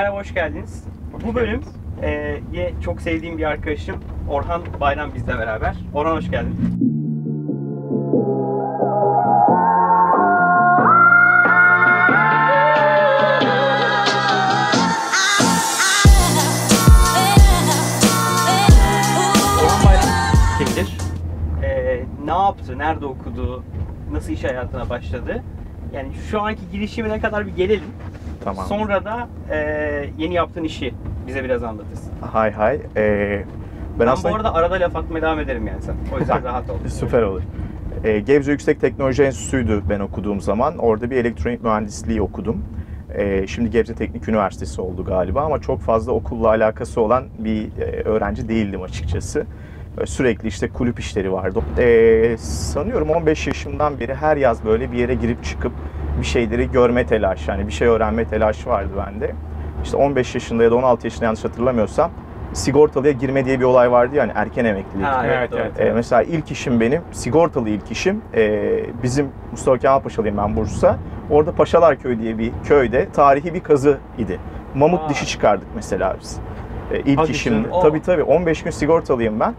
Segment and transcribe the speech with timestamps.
[0.00, 0.84] Merhaba, hoş geldiniz.
[1.12, 1.60] Hoş Bu bölüm
[2.02, 2.10] e,
[2.52, 3.96] ye çok sevdiğim bir arkadaşım
[4.28, 5.76] Orhan Bayram bizle beraber.
[5.94, 6.56] Orhan hoş geldin.
[19.64, 20.04] Orhan Bayram
[20.58, 20.98] kimdir?
[21.62, 23.64] E, ne yaptı, nerede okudu,
[24.12, 25.42] nasıl iş hayatına başladı?
[25.92, 27.84] Yani şu anki girişimine kadar bir gelelim.
[28.44, 28.66] Tamam.
[28.66, 29.56] Sonra da e,
[30.18, 30.94] yeni yaptığın işi
[31.26, 32.12] bize biraz anlatırsın.
[32.32, 32.80] Hay hay.
[32.96, 33.44] Ee,
[33.98, 35.94] ben, Ben, aslında bu arada arada laf atmaya devam ederim yani sen.
[36.14, 36.74] O yüzden rahat ol.
[36.88, 37.42] süper olur.
[38.04, 40.78] Ee, Gebze Yüksek Teknoloji Enstitüsü'ydü ben okuduğum zaman.
[40.78, 42.64] Orada bir elektronik mühendisliği okudum.
[43.14, 48.02] Ee, şimdi Gebze Teknik Üniversitesi oldu galiba ama çok fazla okulla alakası olan bir e,
[48.02, 49.46] öğrenci değildim açıkçası.
[49.96, 51.60] Böyle Sürekli işte kulüp işleri vardı.
[51.78, 55.72] Ee, sanıyorum 15 yaşımdan beri her yaz böyle bir yere girip çıkıp
[56.18, 59.34] bir şeyleri görme telaşı, yani bir şey öğrenme telaşı vardı bende.
[59.84, 62.10] İşte 15 yaşında ya da 16 yaşında yanlış hatırlamıyorsam
[62.52, 65.06] sigortalıya girme diye bir olay vardı yani erken emeklilik.
[65.06, 65.90] Ha, evet, Evet, evet.
[65.90, 68.22] Ee, mesela ilk işim benim, sigortalı ilk işim.
[68.34, 70.98] Ee, bizim Mustafa Kemal Paşalıyım ben Bursa.
[71.30, 74.38] Orada Paşalar Köyü diye bir köyde tarihi bir kazı idi.
[74.74, 75.08] Mamut Aa.
[75.08, 76.38] dişi çıkardık mesela biz.
[76.92, 77.64] Ee, ilk Hadi işim.
[77.64, 77.80] canım.
[77.82, 79.54] Tabii tabii 15 gün sigortalıyım ben.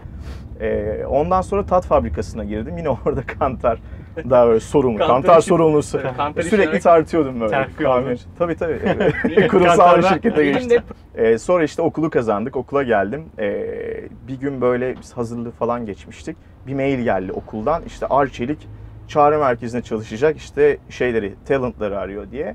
[0.60, 2.78] Ee, ondan sonra tat fabrikasına girdim.
[2.78, 3.78] Yine orada kantar
[4.16, 4.98] daha böyle sorumlu.
[4.98, 5.98] Kantar kantar sorumlusu.
[5.98, 7.68] Evet, kantar Sürekli tartıyordum böyle.
[7.78, 8.16] Kahve-.
[8.38, 8.80] Tabii tabii.
[9.36, 10.82] Benim Kurumsal bir şirkete geçtim.
[11.14, 13.24] Ee, sonra işte okulu kazandık, okula geldim.
[13.38, 16.36] Ee, bir gün böyle biz hazırlığı falan geçmiştik.
[16.66, 17.82] Bir mail geldi okuldan.
[17.86, 18.68] İşte Arçelik
[19.08, 22.54] çağrı merkezine çalışacak işte şeyleri, talentları arıyor diye.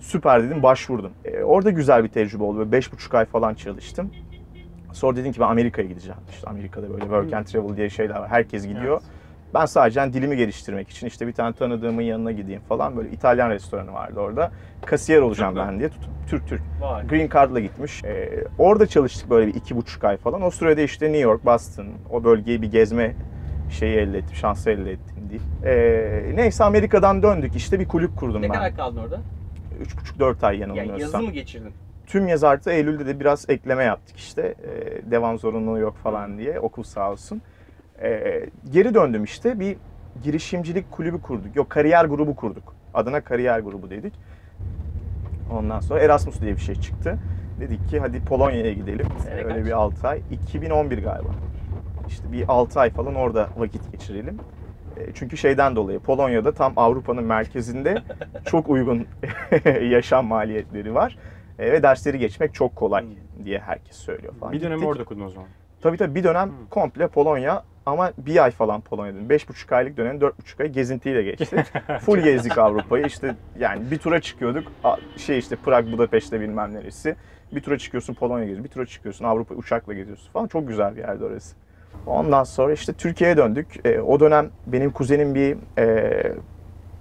[0.00, 1.12] Süper dedim, başvurdum.
[1.24, 2.58] Ee, orada güzel bir tecrübe oldu.
[2.58, 4.10] Böyle beş buçuk ay falan çalıştım.
[4.92, 6.20] Sonra dedim ki ben Amerika'ya gideceğim.
[6.30, 8.28] İşte Amerika'da böyle work and travel diye şeyler var.
[8.28, 9.00] Herkes gidiyor.
[9.54, 12.96] Ben sadece hani dilimi geliştirmek için işte bir tane tanıdığımın yanına gideyim falan.
[12.96, 14.50] Böyle İtalyan restoranı vardı orada.
[14.86, 15.88] Kasiyer olacağım Türk ben diye.
[15.88, 16.62] Tutup, Türk Türk.
[16.80, 17.02] var.
[17.04, 18.04] Green Card'la gitmiş.
[18.04, 20.42] Ee, orada çalıştık böyle bir iki buçuk ay falan.
[20.42, 23.14] O sürede işte New York, Boston, o bölgeyi bir gezme
[23.70, 25.40] şeyi elde ettim, şansı elde ettim diye.
[25.74, 27.56] Ee, neyse Amerika'dan döndük.
[27.56, 28.54] İşte bir kulüp kurdum Ne ben.
[28.54, 29.20] kadar kaldın orada?
[29.80, 31.00] Üç buçuk dört ay Ya yanılmıyorsam.
[31.00, 31.72] yazı mı geçirdin?
[32.06, 34.54] Tüm yaz artı Eylül'de de biraz ekleme yaptık işte.
[34.64, 36.60] Ee, devam zorunluluğu yok falan diye.
[36.60, 37.42] Okul sağ olsun.
[38.04, 39.60] Ee, geri döndüm işte.
[39.60, 39.76] Bir
[40.22, 41.56] girişimcilik kulübü kurduk.
[41.56, 42.74] Yok kariyer grubu kurduk.
[42.94, 44.14] Adına kariyer grubu dedik.
[45.52, 47.18] Ondan sonra Erasmus diye bir şey çıktı.
[47.60, 49.06] Dedik ki hadi Polonya'ya gidelim.
[49.24, 49.64] Sene Ee, öyle kaç?
[49.66, 50.20] bir 6 ay.
[50.30, 51.28] 2011 galiba.
[52.08, 54.38] İşte bir 6 ay falan orada vakit geçirelim.
[54.96, 58.02] Ee, Çünkü şeyden dolayı Polonya'da tam Avrupa'nın merkezinde
[58.46, 59.06] çok uygun
[59.90, 61.18] yaşam maliyetleri var.
[61.58, 63.44] Ee, ve dersleri geçmek çok kolay Hmm.
[63.44, 64.52] diye herkes söylüyor falan.
[64.52, 64.88] Bir dönem Gittik.
[64.90, 65.48] orada okudun o zaman.
[65.82, 66.66] Tabii tabii bir dönem Hmm.
[66.70, 69.28] komple Polonya ama bir ay falan Polonya'da.
[69.28, 71.64] Beş buçuk aylık dönem dört buçuk ay gezintiyle geçti.
[72.00, 74.72] Full gezdik Avrupa'yı işte yani bir tura çıkıyorduk
[75.16, 77.16] şey işte Prag, Budapeşte bilmem neresi.
[77.52, 80.46] Bir tura çıkıyorsun Polonya geziyorsun, bir tura çıkıyorsun Avrupa uçakla geziyorsun falan.
[80.46, 81.56] Çok güzel bir yerdi orası.
[82.06, 83.86] Ondan sonra işte Türkiye'ye döndük.
[83.86, 86.32] E, o dönem benim kuzenim bir e,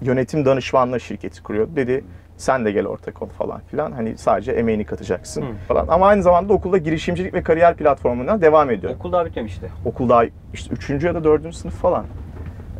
[0.01, 1.75] yönetim danışmanlığı şirketi kuruyordu.
[1.75, 2.03] Dedi
[2.37, 3.91] sen de gel ortak ol falan filan.
[3.91, 5.45] Hani sadece emeğini katacaksın Hı.
[5.67, 5.85] falan.
[5.87, 8.95] Ama aynı zamanda okulda girişimcilik ve kariyer platformuna devam ediyor.
[8.95, 9.69] Okul daha bitmemişti.
[9.85, 10.23] Okul daha
[10.53, 10.89] işte 3.
[11.03, 11.55] ya da 4.
[11.55, 12.05] sınıf falan.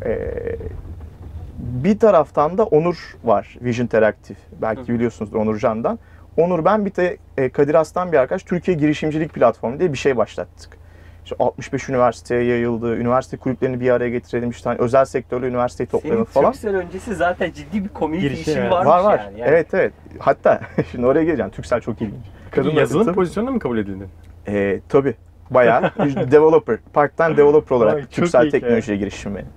[0.04, 0.56] Ee,
[1.58, 4.38] bir taraftan da Onur var Vision Interactive.
[4.62, 4.94] Belki Hı.
[4.94, 5.98] biliyorsunuzdur Onur Can'dan.
[6.36, 10.16] Onur ben bir de e, Kadir Aslan bir arkadaş Türkiye Girişimcilik Platformu diye bir şey
[10.16, 10.83] başlattık.
[11.24, 12.96] İşte 65 üniversiteye yayıldı.
[12.96, 14.50] Üniversite kulüplerini bir araya getirelim.
[14.50, 16.52] işte hani özel sektörle üniversiteyi Senin toplayalım falan.
[16.52, 18.72] Türksel öncesi zaten ciddi bir community Girişi, işin evet.
[18.72, 19.18] varmış Var var.
[19.18, 19.40] yani.
[19.40, 19.50] yani.
[19.50, 19.92] Evet evet.
[20.18, 21.50] Hatta şimdi oraya geleceğim.
[21.50, 22.24] Türksel çok ilginç.
[22.50, 23.14] Kadın yazılım tabii.
[23.14, 24.08] pozisyonuna mı kabul edildin?
[24.48, 25.14] Ee, tabii.
[25.50, 25.82] Bayağı
[26.30, 29.48] developer, part-time developer olarak çok Türksel teknolojiye girişim benim.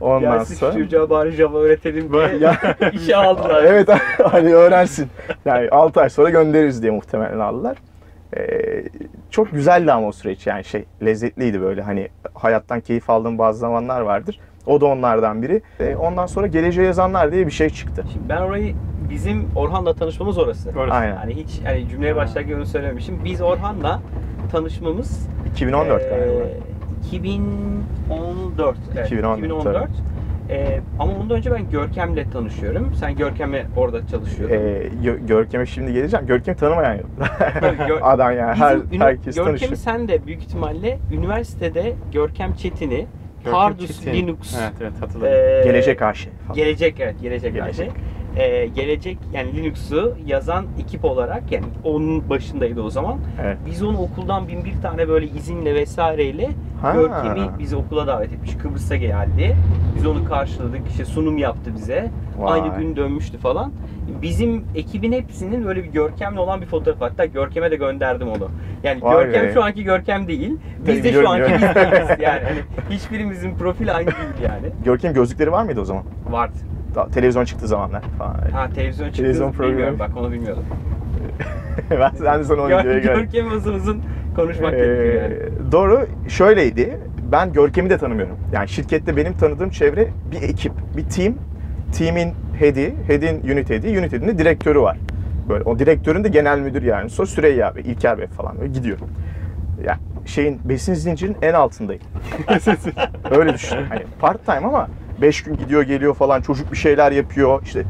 [0.00, 3.64] Ondan Gelsin sonra çocuğa bari Java öğretelim diye Ya- işe aldılar.
[3.64, 3.88] evet
[4.24, 5.08] hani öğrensin.
[5.44, 7.76] Yani 6 ay sonra göndeririz diye muhtemelen aldılar.
[8.36, 8.84] Ee,
[9.30, 14.00] çok güzeldi ama o süreç yani şey lezzetliydi böyle hani hayattan keyif aldığım bazı zamanlar
[14.00, 14.40] vardır.
[14.66, 15.62] O da onlardan biri.
[15.80, 18.04] Ee, ondan sonra Geleceğe Yazanlar diye bir şey çıktı.
[18.12, 18.74] Şimdi ben orayı
[19.10, 20.70] bizim Orhan'la tanışmamız orası.
[20.78, 20.94] Orası.
[20.94, 21.16] Aynen.
[21.16, 23.20] Hani hiç hani cümleye başlarken onu söylememişim.
[23.24, 24.00] Biz Orhan'la
[24.52, 26.44] tanışmamız 2014 eee, galiba.
[27.06, 28.76] 2014.
[28.96, 29.88] Evet, 2014, 2014.
[30.50, 32.94] Eee, ama ondan önce ben Görkem'le tanışıyorum.
[32.94, 34.54] Sen Görkem'le orada çalışıyordun.
[34.54, 36.26] Ee, Gö- Görkem'e şimdi geleceğim.
[36.26, 37.06] Görkem'i tanımayan yok.
[37.88, 39.76] Gör- Adam yani her, Bizim herkes Görkem'i tanışıyor.
[39.76, 43.06] sen de büyük ihtimalle üniversitede Görkem Çetin'i
[43.44, 44.12] Görkem Pardus Çetin.
[44.18, 45.32] Linux Evet evet hatırladım.
[45.32, 46.28] eee, Gelecek karşı.
[46.46, 46.56] falan.
[46.56, 47.76] Gelecek evet gelecek, Gelecek.
[47.86, 48.04] gelecek.
[48.36, 53.18] Ee, gelecek yani Linux'u yazan ekip olarak yani onun başındaydı o zaman.
[53.42, 53.58] Evet.
[53.66, 56.50] Biz onu okuldan bin bir tane böyle izinle vesaireyle
[56.82, 56.92] Ha.
[56.92, 58.54] Görkem'i bizi okula davet etmiş.
[58.56, 59.56] Kıbrıs'a geldi.
[59.96, 60.80] Biz onu karşıladık.
[60.90, 62.10] işte sunum yaptı bize.
[62.38, 62.60] Vay.
[62.60, 63.72] Aynı gün dönmüştü falan.
[64.22, 68.50] bizim ekibin hepsinin böyle bir Görkem'le olan bir fotoğraf hatta Görkem'e de gönderdim onu.
[68.82, 69.52] Yani Vay Görkem be.
[69.52, 70.56] şu anki Görkem değil.
[70.86, 72.40] Biz de şu anki biz değiliz yani.
[72.44, 72.58] Hani
[72.90, 74.72] hiçbirimizin profil aynı değil yani.
[74.84, 76.04] Görkem gözlükleri var mıydı o zaman?
[76.30, 76.56] Vardı.
[76.94, 78.34] Daha televizyon çıktığı zamanlar falan.
[78.52, 79.22] Ha televizyon çıktı.
[79.22, 79.98] Televizyon programı.
[79.98, 80.64] bak onu bilmiyordum.
[81.90, 83.20] ben, ben de sana o Gör, videoya geldim.
[83.20, 84.02] Görkem uzun uzun
[84.36, 85.34] konuşmak gerekiyor yani.
[85.34, 86.06] Ee, doğru.
[86.28, 86.98] Şöyleydi.
[87.32, 88.36] Ben Görkem'i de tanımıyorum.
[88.52, 91.34] Yani şirkette benim tanıdığım çevre bir ekip, bir team.
[91.98, 94.98] Team'in head'i, head'in unit head'i, unit head'in de direktörü var.
[95.48, 97.10] Böyle o direktörün de genel müdür yani.
[97.10, 98.98] Sonra Süreyya Bey, İlker Bey falan böyle gidiyor.
[99.84, 102.02] Yani şeyin besin zincirinin en altındayım.
[103.30, 103.78] Öyle düşün.
[103.88, 104.88] Hani part time ama
[105.20, 107.62] 5 gün gidiyor geliyor falan çocuk bir şeyler yapıyor.
[107.64, 107.84] İşte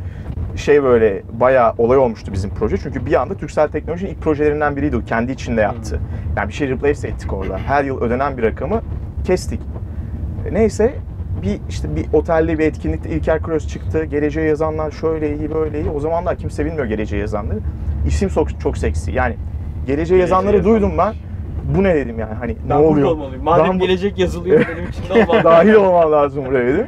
[0.56, 2.76] şey böyle bayağı olay olmuştu bizim proje.
[2.76, 5.05] Çünkü bir anda Türksel Teknoloji'nin ilk projelerinden biriydi o.
[5.05, 6.00] Kendi içinde yaptı.
[6.37, 7.59] Yani bir şey replace ettik orada.
[7.59, 8.82] Her yıl ödenen bir rakamı
[9.25, 9.61] kestik.
[10.53, 10.94] Neyse
[11.43, 14.05] bir işte bir otelde bir etkinlikte İlker Kroos çıktı.
[14.05, 15.91] Geleceğe yazanlar şöyle iyi böyle iyi.
[15.91, 17.59] O zamanlar kimse bilmiyor geleceğe yazanları.
[18.06, 19.12] İsim çok, çok seksi.
[19.12, 19.37] Yani
[19.87, 20.81] geleceğe yazanları yazanlar.
[20.81, 21.15] duydum ben.
[21.76, 23.09] Bu ne dedim yani hani Ben ne oluyor?
[23.09, 23.44] olmalıyım.
[23.44, 25.44] Madem Ben gelecek yazılıyor benim içinde olmam.
[25.44, 26.87] Dahil olmam lazım buraya dedim.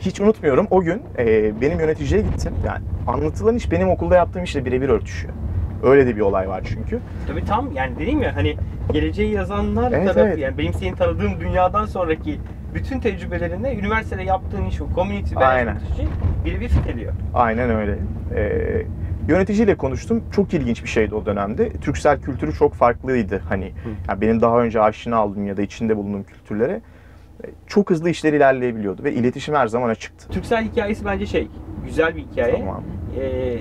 [0.00, 2.52] Hiç unutmuyorum o gün e, benim yöneticiye gittim.
[2.66, 5.34] Yani anlatılan iş benim okulda yaptığım işle birebir örtüşüyor.
[5.82, 6.98] Öyle de bir olay var çünkü.
[7.26, 8.56] Tabii tam yani dedim ya hani
[8.92, 10.38] geleceği yazanlar Evet, tarafı evet.
[10.38, 12.38] yani benim senin tanıdığım dünyadan sonraki
[12.74, 15.66] bütün tecrübelerinde üniversitede yaptığın iş o community Aynen.
[15.66, 16.08] management işi
[16.44, 17.12] birebir fit ediyor.
[17.34, 17.98] Aynen öyle.
[18.36, 18.82] Ee,
[19.28, 20.24] yöneticiyle konuştum.
[20.32, 21.72] Çok ilginç bir şeydi o dönemde.
[21.72, 23.42] Türksel kültürü çok farklıydı.
[23.48, 23.72] Hani
[24.08, 26.80] yani benim daha önce aşina olduğum ya da içinde bulunduğum kültürlere
[27.44, 30.28] e, çok hızlı işler ilerleyebiliyordu ve iletişim her zaman açıktı.
[30.28, 31.48] Türksel hikayesi bence şey
[31.84, 32.58] güzel bir hikaye.
[32.58, 32.82] Tamam.
[33.20, 33.58] Ee,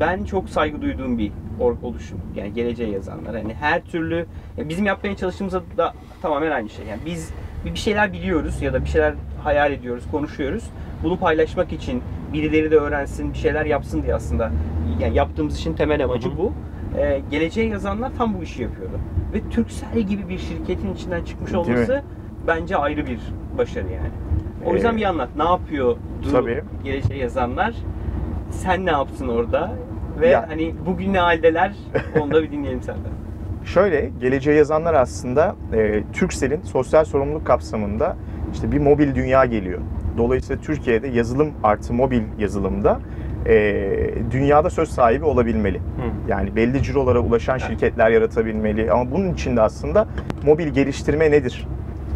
[0.00, 2.20] ben çok saygı duyduğum bir oluşum.
[2.36, 3.36] Yani geleceğe yazanlar.
[3.36, 4.26] Hani her türlü
[4.56, 6.86] ya bizim yapmaya çalıştığımızda da tamamen aynı şey.
[6.86, 7.32] Yani biz
[7.64, 9.14] bir şeyler biliyoruz ya da bir şeyler
[9.44, 10.64] hayal ediyoruz, konuşuyoruz.
[11.02, 14.50] Bunu paylaşmak için birileri de öğrensin, bir şeyler yapsın diye aslında
[15.00, 16.52] yani yaptığımız işin temel amacı bu.
[16.98, 18.98] Ee, geleceğe yazanlar tam bu işi yapıyordu.
[19.34, 22.02] Ve Turkcell gibi bir şirketin içinden çıkmış olması
[22.46, 23.18] bence ayrı bir
[23.58, 24.10] başarı yani.
[24.66, 25.28] O yüzden Ee, bir anlat.
[25.36, 25.98] Ne yapıyordu
[26.32, 26.62] tabii.
[26.84, 27.74] geleceğe yazanlar?
[28.50, 29.72] Sen ne yaptın orada?
[30.20, 31.72] Ve Ya- hani bugün ne haldeler?
[32.20, 33.12] Onu da bir dinleyelim senden.
[33.64, 38.16] Şöyle, geleceğe yazanlar aslında e, Turkcell'in sosyal sorumluluk kapsamında
[38.52, 39.78] işte bir mobil dünya geliyor.
[40.18, 43.00] Dolayısıyla Türkiye'de yazılım artı mobil yazılımda
[43.46, 43.54] e,
[44.30, 45.80] dünyada söz sahibi olabilmeli.
[46.28, 48.92] Yani belli cirolara ulaşan şirketler yaratabilmeli.
[48.92, 50.06] Ama bunun için de aslında
[50.46, 51.66] mobil geliştirme nedir?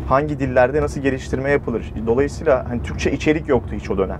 [0.08, 1.92] Hangi dillerde nasıl geliştirme yapılır?
[2.06, 4.18] Dolayısıyla hani Türkçe içerik yoktu hiç o dönem.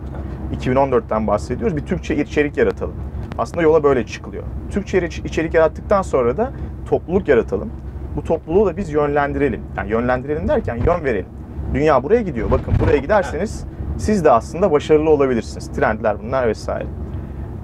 [0.61, 1.77] 2014'ten bahsediyoruz.
[1.77, 2.95] Bir Türkçe içerik yaratalım.
[3.39, 4.43] Aslında yola böyle çıkılıyor.
[4.71, 6.53] Türkçe iç- içerik yarattıktan sonra da
[6.87, 7.71] topluluk yaratalım.
[8.17, 9.61] Bu topluluğu da biz yönlendirelim.
[9.77, 11.27] Yani yönlendirelim derken yön verelim.
[11.75, 12.51] Dünya buraya gidiyor.
[12.51, 13.65] Bakın buraya giderseniz
[13.99, 15.69] siz de aslında başarılı olabilirsiniz.
[15.69, 16.87] Trendler bunlar vesaire.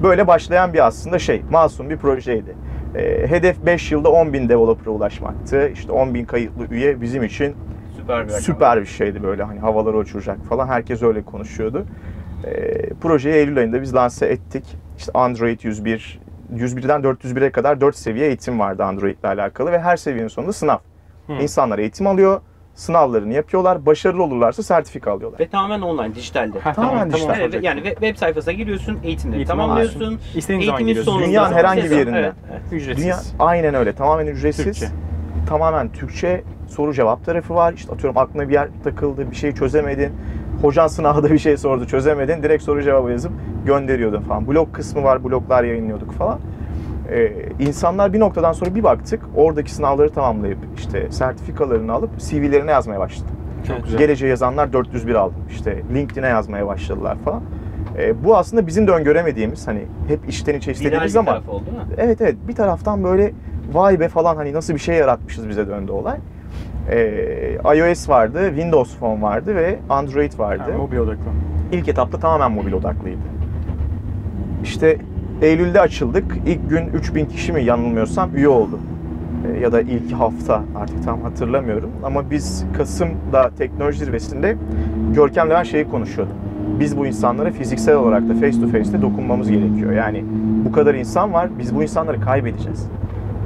[0.02, 2.56] Böyle başlayan bir aslında şey, masum bir projeydi.
[2.94, 5.68] Ee, hedef 5 yılda 10 bin developer'a ulaşmaktı.
[5.68, 7.54] İşte 10 bin kayıtlı üye bizim için
[7.96, 10.68] Süper bir süper bir şeydi böyle hani havalara uçuracak falan.
[10.68, 11.86] Herkes öyle konuşuyordu.
[12.44, 14.64] Ee, projeyi Eylül ayında biz lanse ettik.
[14.98, 16.20] İşte Android 101,
[16.56, 20.78] 101'den 401'e kadar 4 seviye eğitim vardı Android ile alakalı ve her seviyenin sonunda sınav.
[21.26, 21.32] Hı.
[21.32, 22.40] İnsanlar eğitim alıyor,
[22.74, 25.40] sınavlarını yapıyorlar, başarılı olurlarsa sertifika alıyorlar.
[25.40, 26.58] Ve tamamen online, dijitalde.
[26.60, 27.34] Ha, Tamamen tamam, dijital.
[27.34, 27.48] tamam.
[27.52, 30.20] Evet, yani web, sayfasına giriyorsun, eğitimleri Eğitim tamamlıyorsun.
[30.34, 31.12] İstediğin zaman Eğitimin giriyorsun.
[31.12, 32.18] sonunda Dünyanın herhangi bir yerinde.
[32.18, 32.62] Evet, evet.
[32.72, 33.04] Ücretsiz.
[33.04, 33.92] Dünya aynen öyle.
[33.92, 34.64] Tamamen ücretsiz.
[34.64, 34.86] Türkçe.
[35.48, 37.72] Tamamen Türkçe soru cevap tarafı var.
[37.72, 40.12] İşte atıyorum aklına bir yer takıldı, bir şey çözemedin.
[40.62, 42.42] Hocan sınavda bir şey sordu, çözemedin.
[42.42, 43.32] Direkt soru cevabı yazıp
[43.66, 44.48] gönderiyordun falan.
[44.48, 46.38] Blog kısmı var, bloglar yayınlıyorduk falan.
[47.10, 53.00] Ee, insanlar bir noktadan sonra bir baktık, oradaki sınavları tamamlayıp işte sertifikalarını alıp CV'lerine yazmaya
[53.00, 53.28] başladı.
[53.68, 53.98] Çok güzel.
[53.98, 55.36] Geleceğe yazanlar 401 aldım.
[55.50, 57.42] İşte LinkedIn'e yazmaya başladılar falan.
[57.98, 61.64] Ee, bu aslında bizim de öngöremediğimiz hani hep içten içe istediğimiz ama taraf oldu?
[61.96, 63.32] Evet evet bir taraftan böyle
[63.72, 66.16] vay be falan hani nasıl bir şey yaratmışız bize döndü olay.
[66.90, 70.62] Ee, iOS vardı, Windows Phone vardı ve Android vardı.
[70.68, 71.30] Yani mobil odaklı.
[71.72, 73.18] İlk etapta tamamen mobil odaklıydı.
[74.64, 74.98] İşte
[75.42, 76.24] Eylül'de açıldık.
[76.46, 78.78] İlk gün 3000 kişi mi yanılmıyorsam üye oldu.
[79.46, 81.90] Ee, ya da ilk hafta artık tam hatırlamıyorum.
[82.04, 84.56] Ama biz Kasım'da teknoloji zirvesinde
[85.14, 86.36] Görkem'le ben şeyi konuşuyordum.
[86.80, 89.92] Biz bu insanlara fiziksel olarak da face to face'te dokunmamız gerekiyor.
[89.92, 90.24] Yani
[90.64, 92.88] bu kadar insan var, biz bu insanları kaybedeceğiz.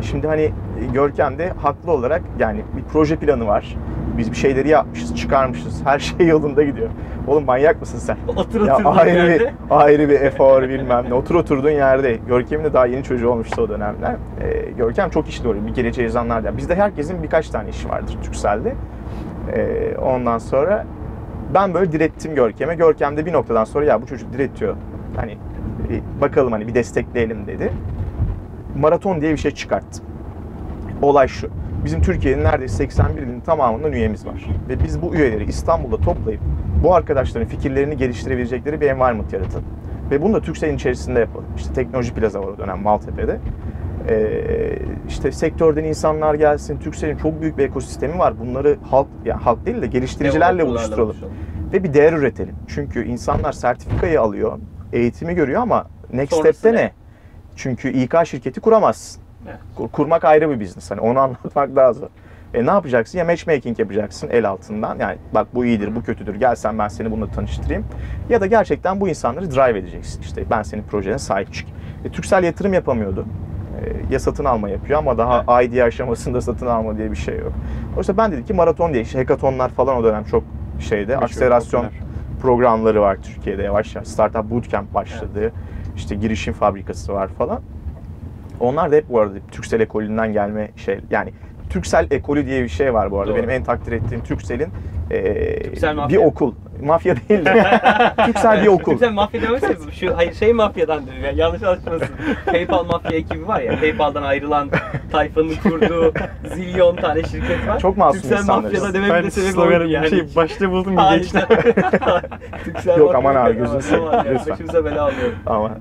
[0.01, 0.53] E Şimdi hani
[0.93, 3.77] Görkem de haklı olarak yani bir proje planı var.
[4.19, 5.87] Biz bir şeyleri yapmışız, çıkarmışız.
[5.87, 6.89] Her şey yolunda gidiyor.
[7.27, 8.17] Oğlum manyak mısın sen?
[8.37, 11.15] Otur Ya ayrı bir, ayrı bir efor bilmem ne.
[11.15, 12.19] Otur oturduğun yerde.
[12.29, 14.15] Görkem'in de daha yeni çocuğu olmuştu o dönemler.
[14.43, 15.67] Ee, Görkem çok işli oluyor.
[15.67, 16.57] Bir geleceğe yazanlar da.
[16.57, 18.75] Bizde herkesin birkaç tane işi vardır Türkcell'de.
[19.53, 20.87] Ee, ondan sonra
[21.55, 22.75] ben böyle direttim Görkem'e.
[22.75, 24.77] Görkem de bir noktadan sonra ya bu çocuk diretiyor.
[25.17, 25.39] Hani
[25.91, 27.73] E, bakalım hani bir destekleyelim dedi.
[28.77, 30.05] Maraton diye bir şey çıkarttım.
[31.03, 31.49] Olay şu.
[31.85, 34.47] Bizim Türkiye'nin neredeyse 81 ilinin tamamından üyemiz var.
[34.69, 36.41] Ve biz bu üyeleri İstanbul'da toplayıp
[36.85, 39.65] bu arkadaşların fikirlerini geliştirebilecekleri bir environment yaratalım.
[40.11, 41.47] Ve bunu da Türkcell'in içerisinde yapalım.
[41.57, 43.39] İşte teknoloji plaza var o dönem Maltepe'de.
[44.09, 44.79] Ee,
[45.09, 46.79] işte sektörden insanlar gelsin.
[46.79, 48.41] Turkcell'in çok büyük bir ekosistemi var.
[48.41, 51.09] Bunları halk, yani halk değil de geliştiricilerle buluşturalım.
[51.09, 51.33] buluşalım.
[51.73, 52.55] Ve bir değer üretelim.
[52.67, 54.59] Çünkü insanlar sertifikayı alıyor,
[54.93, 56.85] eğitimi görüyor ama next Sonrası step'te ne?
[56.85, 56.93] ne?
[57.57, 59.23] Çünkü İK şirketi kuramazsın.
[59.47, 59.59] Evet.
[59.77, 60.91] Kur- Kurmak ayrı bir business.
[60.91, 62.09] Hani onu anlatmak daha zor.
[62.55, 63.19] E ne yapacaksın?
[63.19, 64.99] Ya matchmaking yapacaksın el altından.
[64.99, 66.35] Yani bak bu iyidir, bu kötüdür.
[66.35, 67.85] Gel sen ben seni bununla tanıştırayım.
[68.29, 70.21] Ya da gerçekten bu insanları drive edeceksin.
[70.23, 71.69] İşte ben senin projene sahip çık.
[72.05, 73.27] E, Turkcell yatırım yapamıyordu.
[73.85, 77.53] E, ya satın alma yapıyor ama daha ID aşamasında satın alma diye bir şey yok.
[77.97, 80.45] Oysa ben dedim ki maraton diye işte hackathonlar falan o dönem çok
[80.81, 81.17] şeyde.
[81.17, 81.87] Akselerasyon
[82.43, 84.09] programları var Türkiye'de yavaş yavaş.
[84.09, 85.53] Startup Bootcamp başladı.
[85.97, 87.61] İşte girişim fabrikası var falan.
[88.61, 91.01] Onlar da hep bu arada Türksel ekolünden gelme şey.
[91.11, 91.33] Yani
[91.71, 93.31] Türksel ekolü diye bir şey var bu arada.
[93.31, 93.39] Doğru.
[93.39, 94.69] Benim en takdir ettiğim Türksel'in
[95.11, 96.53] Türksel bir okul.
[96.83, 97.81] Mafya değil de.
[98.27, 98.93] Türksel bir okul.
[98.93, 102.09] Güzel mafya demeseniz şu hayır şey mafyadan dedim ya yanlış anlaşılmasın.
[102.47, 104.71] PayPal mafya ekibi var ya PayPal'dan ayrılan
[105.13, 106.13] tayfanın kurduğu
[106.55, 107.81] zilyon tane şirket var.
[107.81, 108.65] Çok masum Türksel insanlarız.
[108.65, 110.11] mafyada dememin Ben de sebebi sloganı oydu yani.
[110.11, 111.21] şey başta buldum bir Hayır.
[111.23, 111.39] geçti.
[112.65, 114.53] Türksel Yok, aman abi, gözünü seveyim, lütfen.
[114.53, 115.33] Başımıza bela alıyor.
[115.47, 115.71] Ama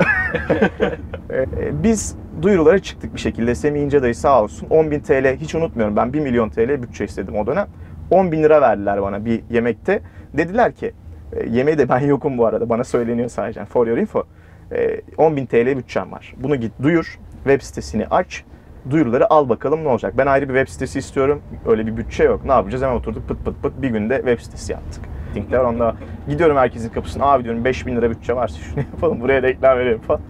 [1.30, 1.46] Eee,
[1.84, 3.56] biz duyurulara çıktık bir şekilde.
[3.56, 4.68] Semih İnce dayı sağ olsun.
[4.68, 5.96] 10.000 TL hiç unutmuyorum.
[5.96, 7.68] Ben 1 milyon TL bütçe istedim o dönem.
[8.12, 10.02] 10 bin lira verdiler bana bir yemekte.
[10.34, 10.94] Dediler ki
[11.34, 12.70] e, yemeği de ben yokum bu arada.
[12.70, 13.66] Bana söyleniyor sadece.
[13.66, 14.24] For your info.
[14.72, 16.34] E, 10 bin TL bütçem var.
[16.38, 17.20] Bunu git duyur.
[17.44, 18.44] Web sitesini aç.
[18.90, 20.14] Duyuruları al bakalım ne olacak.
[20.18, 21.42] Ben ayrı bir web sitesi istiyorum.
[21.66, 22.46] Öyle bir bütçe yok.
[22.46, 22.84] Ne yapacağız?
[22.84, 25.04] Hemen oturduk pıt pıt pıt bir günde web sitesi yaptık.
[25.36, 25.96] Linkler onda.
[26.30, 27.26] Gidiyorum herkesin kapısına.
[27.26, 29.22] Abi diyorum 5 bin lira bütçe varsa şunu yapalım.
[29.22, 30.22] Buraya reklam verelim falan.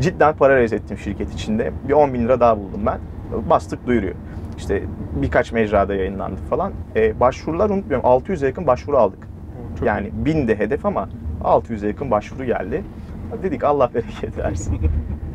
[0.00, 1.72] Cidden para rez ettim şirket içinde.
[1.88, 2.98] Bir 10 bin lira daha buldum ben.
[3.50, 4.14] Bastık duyuruyor.
[4.56, 4.82] İşte
[5.22, 6.72] birkaç mecrada yayınlandı falan.
[6.96, 8.06] E, başvurular unutmuyorum.
[8.06, 9.28] 600'e yakın başvuru aldık.
[9.78, 11.08] Çok yani 1000 de hedef ama
[11.44, 12.84] 600'e yakın başvuru geldi.
[13.42, 14.78] Dedik Allah bereket versin.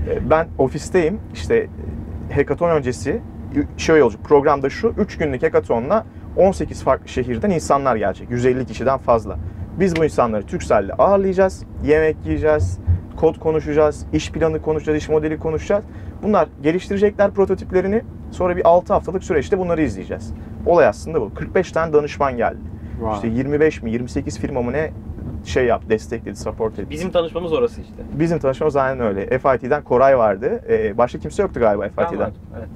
[0.10, 1.20] E, ben ofisteyim.
[1.34, 1.56] İşte
[2.30, 3.22] e, hackathon öncesi
[3.78, 4.22] şöyle olacak.
[4.24, 6.06] Programda şu 3 günlük hackathonla
[6.38, 8.32] 18 farklı şehirden insanlar gelecek.
[8.32, 9.38] 150 kişiden fazla.
[9.80, 11.64] Biz bu insanları Turkcell'le ağırlayacağız.
[11.84, 12.80] Yemek yiyeceğiz.
[13.18, 14.06] Kod konuşacağız.
[14.14, 14.98] iş planı konuşacağız.
[14.98, 15.84] iş modeli konuşacağız.
[16.24, 18.02] Bunlar geliştirecekler prototiplerini.
[18.32, 20.34] Sonra bir 6 haftalık süreçte bunları izleyeceğiz.
[20.66, 21.34] Olay aslında bu.
[21.34, 22.58] 45 tane danışman geldi.
[23.02, 23.16] Vay.
[23.16, 24.92] İşte 25 mi 28 firma mı ne
[25.46, 26.90] şey yap destekledi, support etti.
[26.90, 27.94] Bizim tanışmamız orası işte.
[28.14, 29.40] Bizim tanışmamız aynen öyle.
[29.40, 30.64] FIT'den Koray vardı.
[30.70, 32.32] Ee, başka kimse yoktu galiba FIT'den.
[32.58, 32.70] Evet.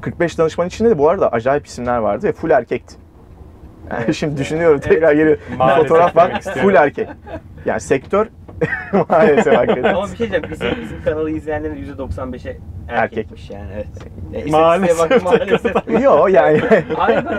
[0.00, 2.94] 45 danışman içinde de bu arada acayip isimler vardı ve full erkekti.
[3.90, 4.14] Yani Evet.
[4.14, 4.92] şimdi düşünüyorum Evet.
[4.94, 6.62] tekrar geri bir Maalesef fotoğraf istiyorum.
[6.62, 7.08] full erkek.
[7.66, 8.26] Yani sektör
[9.08, 9.94] maalesef hakikaten.
[9.94, 12.56] Ama bir şey diyeceğim bizim, bizim kanalı izleyenlerin %95'e
[12.88, 14.46] erkekmiş yani evet.
[14.46, 15.22] E, Maalesef.
[15.24, 15.74] maalesef.
[16.02, 16.60] Yok yani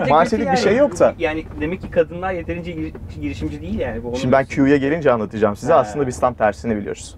[0.08, 1.14] maalesef bir şey yok da.
[1.18, 4.04] Yani demek ki kadınlar yeterince gir- girişimci değil yani.
[4.04, 4.44] Bu Şimdi ben.
[4.44, 5.72] Q'ya gelince anlatacağım size.
[5.72, 5.78] Ha.
[5.78, 7.16] Aslında biz tam tersini biliyoruz.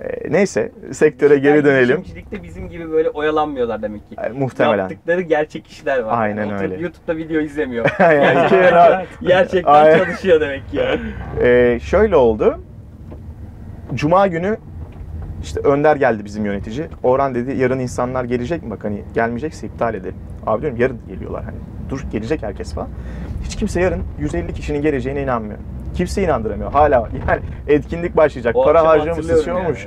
[0.00, 1.96] Ee, neyse sektöre geri Yani dönelim.
[1.96, 4.14] Girişimcilikte bizim gibi böyle oyalanmıyorlar demek ki.
[4.18, 4.78] Yani muhtemelen.
[4.78, 6.22] Yaptıkları gerçek kişiler var.
[6.22, 6.74] Aynen Oturup öyle.
[6.82, 7.86] YouTube'da video izlemiyor.
[8.00, 9.98] Yani Gerçekten, gerçekten Aynen.
[9.98, 11.00] çalışıyor demek ki yani.
[11.42, 12.60] Ee, şöyle oldu.
[13.94, 14.56] Cuma günü
[15.42, 16.86] işte Önder geldi bizim yönetici.
[17.02, 18.70] Orhan dedi yarın insanlar gelecek mi?
[18.70, 20.14] Bak hani gelmeyecekse iptal edelim.
[20.46, 21.56] Abi diyorum yarın geliyorlar hani.
[21.88, 22.88] Dur gelecek herkes falan.
[23.44, 25.58] Hiç kimse yarın 150 kişinin geleceğine inanmıyor.
[25.94, 26.72] Kimse inandıramıyor.
[26.72, 28.56] Hala yani etkinlik başlayacak.
[28.56, 29.86] O para harcamışsın şey hatırlıyorum olmuş.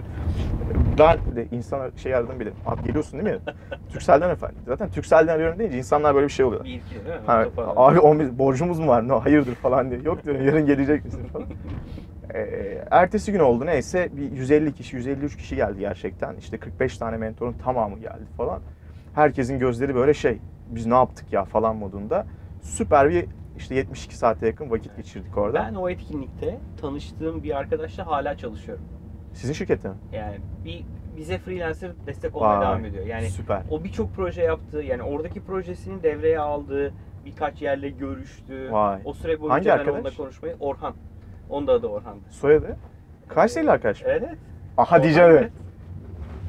[0.99, 2.49] Ben de insana şey aradım bile.
[2.65, 3.41] Abi geliyorsun değil mi?
[3.89, 4.57] Türkcell'den efendim.
[4.67, 6.63] Zaten Türkcell'den arıyorum deyince insanlar böyle bir şey oluyor.
[6.63, 7.25] Bir iki değil mi?
[7.25, 9.07] Ha, abi 11 borcumuz mu var?
[9.07, 10.05] No, hayırdır falan diyor.
[10.05, 11.47] Yok diyorum yarın gelecek misin falan.
[12.33, 16.35] Ee, ertesi gün oldu neyse bir 150 kişi 153 kişi geldi gerçekten.
[16.35, 18.61] İşte 45 tane mentorun tamamı geldi falan.
[19.15, 22.25] Herkesin gözleri böyle şey biz ne yaptık ya falan modunda.
[22.61, 23.25] Süper bir
[23.57, 25.59] işte 72 saate yakın vakit geçirdik orada.
[25.67, 28.83] Ben o etkinlikte tanıştığım bir arkadaşla hala çalışıyorum.
[29.33, 29.95] Sizin şirkette mi?
[30.13, 30.85] Yani bir
[31.17, 33.05] bize freelancer destek olmaya Vay, devam ediyor.
[33.05, 33.61] Yani süper.
[33.69, 34.81] o birçok proje yaptı.
[34.81, 36.93] Yani oradaki projesini devreye aldı.
[37.25, 38.71] Birkaç yerle görüştü.
[38.71, 39.01] Vay.
[39.05, 39.95] O süre boyunca Hangi ben arkadaş?
[39.95, 40.93] onunla konuşmayı Orhan.
[41.51, 42.21] Onun da adı Orhan'dı.
[42.29, 42.77] Soyadı?
[43.27, 44.07] Kayseri'li arkadaş mı?
[44.09, 44.29] Evet.
[44.77, 45.29] Aha Orhan, diyeceğim.
[45.31, 45.51] evet.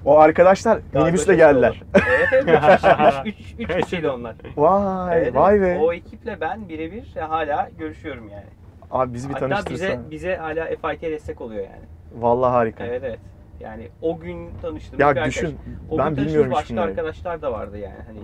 [0.04, 1.82] O arkadaşlar minibüsle Kardeşi geldiler.
[1.94, 3.26] Evet evet.
[3.26, 4.34] Üç, üç, üç, kişiydi onlar.
[4.56, 5.78] Vay Evet, vay be.
[5.82, 8.46] O ekiple ben birebir hala görüşüyorum yani.
[8.90, 11.84] Abi bizi bir Hatta bize bize hala FIT'ye destek oluyor yani.
[12.14, 12.84] Vallahi harika.
[12.86, 13.18] Evet evet.
[13.60, 15.28] Yani o gün tanıştığımız Ya bir arkadaş.
[15.36, 15.58] düşün,
[15.90, 16.90] O ben gün bilmiyorum hiç başka bunları.
[16.90, 18.02] arkadaşlar da vardı yani.
[18.06, 18.22] Hani e,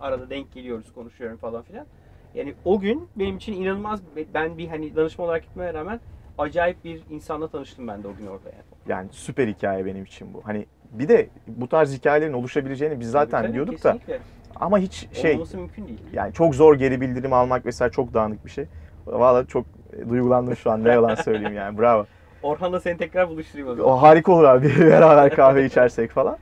[0.00, 1.86] arada denk geliyoruz, konuşuyorum falan filan.
[2.34, 4.00] Yani o gün benim için inanılmaz
[4.34, 6.00] ben bir hani danışma olarak gitmeme rağmen
[6.38, 8.64] acayip bir insanla tanıştım ben de o gün orada yani.
[8.88, 10.42] Yani süper hikaye benim için bu.
[10.44, 14.20] Hani bir de bu tarz hikayelerin oluşabileceğini biz zaten Tabii, diyorduk da kesinlikle.
[14.56, 16.00] ama hiç şey Olmaması mümkün değil.
[16.12, 18.66] yani çok zor geri bildirim almak vesaire çok dağınık bir şey.
[19.06, 19.66] Vallahi çok
[20.08, 22.06] duygulandım şu an ne yalan söyleyeyim yani bravo.
[22.42, 23.92] Orhan'la seni tekrar buluşturayım o zaman.
[23.92, 26.38] O harika olur abi beraber kahve içersek falan.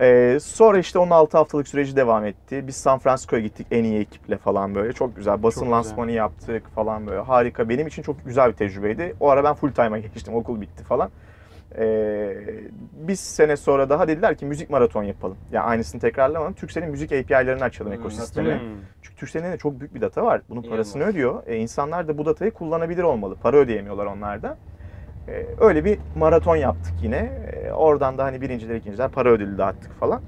[0.00, 2.66] Ee, sonra işte 16 haftalık süreci devam etti.
[2.66, 4.92] Biz San Francisco'ya gittik en iyi ekiple falan böyle.
[4.92, 5.42] Çok güzel.
[5.42, 5.76] Basın Çok güzel.
[5.76, 7.20] lansmanı yaptık falan böyle.
[7.20, 7.68] Harika.
[7.68, 9.14] Benim için çok güzel bir tecrübeydi.
[9.20, 10.34] O ara ben full time'a geçtim.
[10.34, 11.10] Okul bitti falan.
[11.78, 12.36] Ee,
[12.94, 15.36] bir sene sonra daha dediler ki müzik maraton yapalım.
[15.52, 16.52] Yani aynısını tekrarlamadım.
[16.54, 18.60] Turkcell'in müzik API'lerini açalım Hmm, ekosisteme.
[19.02, 20.40] Çünkü Turkcell'in de çok büyük bir data var.
[20.50, 21.14] Bunun parasını İnanılmaz.
[21.14, 21.42] ödüyor.
[21.46, 23.36] E, insanlar da bu datayı kullanabilir olmalı.
[23.42, 24.56] Para ödeyemiyorlar onlar da.
[25.28, 27.16] E, öyle bir maraton yaptık yine.
[27.16, 30.22] E, oradan da hani birinciler, ikinciler para ödülü dağıttık falan.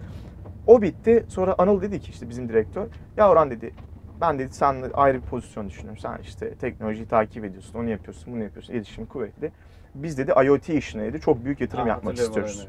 [0.67, 1.25] O bitti.
[1.29, 2.87] Sonra Anıl dedi ki işte bizim direktör.
[3.17, 3.73] Ya Orhan dedi
[4.21, 5.99] ben dedi sen ayrı bir pozisyon düşünüyorum.
[5.99, 8.75] Sen işte teknolojiyi takip ediyorsun, onu yapıyorsun, bunu yapıyorsun.
[8.75, 9.53] İletişim kuvvetli.
[9.95, 12.69] Biz dedi IoT işine dedi çok büyük yatırım Aa, yapmak istiyoruz.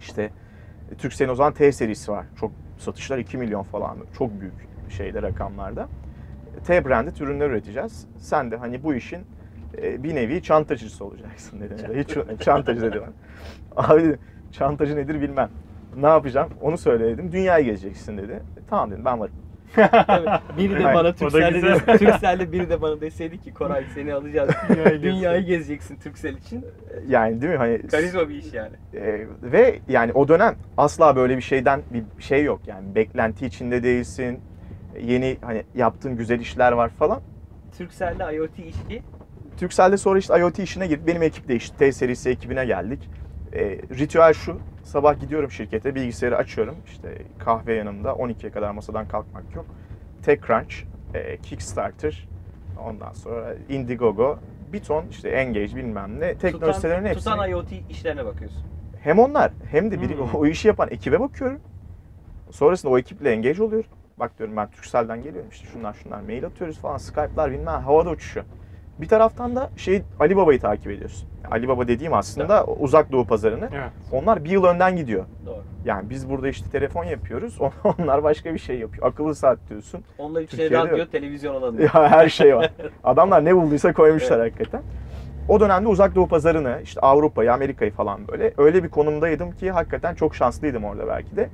[0.00, 0.30] İşte
[0.92, 2.26] e, Turkcell'in o zaman T serisi var.
[2.40, 3.96] Çok satışlar 2 milyon falan.
[4.18, 4.54] Çok büyük
[4.88, 5.88] şeyde rakamlarda.
[6.66, 8.06] T branded ürünler üreteceğiz.
[8.18, 9.26] Sen de hani bu işin
[9.82, 11.98] e, bir nevi çantacısı olacaksın dedi.
[12.00, 13.12] Hiç çantacı dedi bana.
[13.86, 14.16] Abi
[14.52, 15.48] çantacı nedir bilmem.
[15.96, 16.48] Ne yapacağım?
[16.60, 17.32] Onu söyle dedim.
[17.32, 18.32] Dünyayı gezeceksin dedi.
[18.32, 19.34] E, tamam dedim ben varım.
[20.06, 21.54] Tabii, biri de bana güzel.
[21.54, 24.50] des- Turkcell'de biri de bana deseydi ki Koray seni alacağız.
[25.02, 26.66] Dünyayı gezeceksin Turkcell için.
[27.08, 27.58] Yani değil mi?
[27.58, 28.72] Hani Karizma bir iş yani.
[28.94, 33.82] E, ve yani o dönem asla böyle bir şeyden bir şey yok yani beklenti içinde
[33.82, 34.40] değilsin.
[35.00, 37.20] Yeni hani yaptığın güzel işler var falan.
[37.78, 39.02] Turkcell'de IoT işi
[39.60, 41.06] Turkcell'de sonra işte IoT işine girdik.
[41.06, 41.76] Benim ekip değişti.
[41.76, 43.10] T serisi ekibine geldik.
[43.52, 43.64] E,
[43.98, 44.58] ritüel şu.
[44.84, 46.74] Sabah gidiyorum şirkete, bilgisayarı açıyorum.
[46.86, 48.10] İşte kahve yanımda.
[48.10, 49.66] 12'ye kadar masadan kalkmak yok.
[50.22, 50.74] TechCrunch,
[51.14, 52.28] e, Kickstarter,
[52.88, 54.38] ondan sonra Indiegogo,
[54.72, 57.32] bir ton işte Engage bilmem ne teknoloji sitelerinin tutan, hepsini.
[57.32, 58.62] tutan IoT işlerine bakıyorsun.
[59.02, 60.34] Hem onlar hem de biri, Hmm.
[60.34, 61.60] o işi yapan ekibe bakıyorum.
[62.50, 63.84] Sonrasında o ekiple engage oluyor.
[64.18, 68.46] Bak diyorum ben Turkcell'den geliyorum işte şunlar şunlar mail atıyoruz falan Skype'lar bilmem havada uçuşuyor.
[69.00, 71.28] Bir taraftan da şey Ali Baba'yı takip ediyorsun.
[71.50, 73.68] Ali Baba dediğim aslında uzak doğu pazarını.
[73.72, 73.90] Evet.
[74.12, 75.24] Onlar bir yıl önden gidiyor.
[75.46, 75.62] Doğru.
[75.84, 77.58] Yani biz burada işte telefon yapıyoruz.
[77.98, 79.06] Onlar başka bir şey yapıyor.
[79.06, 80.04] Akıllı saat diyorsun.
[80.18, 81.82] Onlar içine Türkiye'de radyo, televizyon alanı.
[81.94, 82.72] Ya her şey var.
[83.04, 84.82] Adamlar ne bulduysa koymuşlar hakikaten.
[85.48, 90.14] O dönemde uzak doğu pazarını, işte Avrupa'yı, Amerika'yı falan böyle öyle bir konumdaydım ki hakikaten
[90.14, 91.48] çok şanslıydım orada belki de.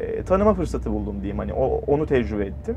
[0.00, 2.76] E, tanıma fırsatı buldum diyeyim hani o, onu tecrübe ettim.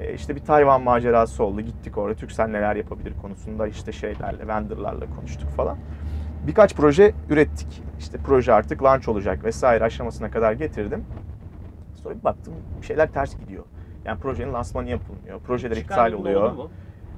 [0.00, 1.60] E, işte bir Tayvan macerası oldu.
[1.60, 5.78] Gittik orada Türksel neler yapabilir konusunda işte şeylerle, vendorlarla konuştuk falan.
[6.46, 7.82] Birkaç proje ürettik.
[7.98, 11.04] İşte proje artık launch olacak vesaire aşamasına kadar getirdim.
[11.94, 13.64] Sonra bir baktım bir şeyler ters gidiyor.
[14.04, 15.40] Yani projenin lansmanı yapılmıyor.
[15.40, 16.42] Projeler iptal oluyor.
[16.42, 16.70] oldu mu?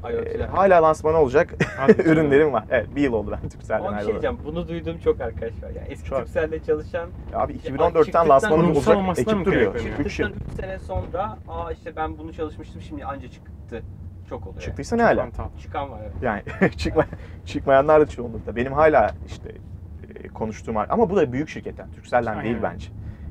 [0.05, 0.49] Ee, IoT'ler.
[0.49, 1.55] hala lansmanı olacak
[2.05, 2.65] ürünlerim var.
[2.71, 4.39] Evet bir yıl oldu ben Turkcell'den Ama bir şey diyeceğim.
[4.45, 5.71] Bunu duyduğum çok arkadaş var.
[5.77, 6.19] Yani eski Çok.
[6.19, 9.73] Turkcell'de çalışan Abi çıktıktan 2014'ten lansmanı olacak ekip duruyor.
[9.73, 9.99] gerekleniyor?
[9.99, 10.29] 3 yıl.
[10.29, 13.83] çıktıktan 3 sene sonra aa işte ben bunu çalışmıştım şimdi anca çıktı.
[14.29, 14.63] Çok oluyor.
[14.63, 15.29] Çıktıysa ne hala?
[15.63, 16.13] Çıkan var evet.
[16.23, 16.43] Yani
[16.77, 17.07] çıkma,
[17.47, 18.57] çıkmayanlar da çoğunlukta.
[18.57, 19.53] Benim hala işte
[20.25, 21.91] e, konuştuğum ama bu da büyük şirketten.
[21.93, 22.87] Turkcell'den Aynen değil bence.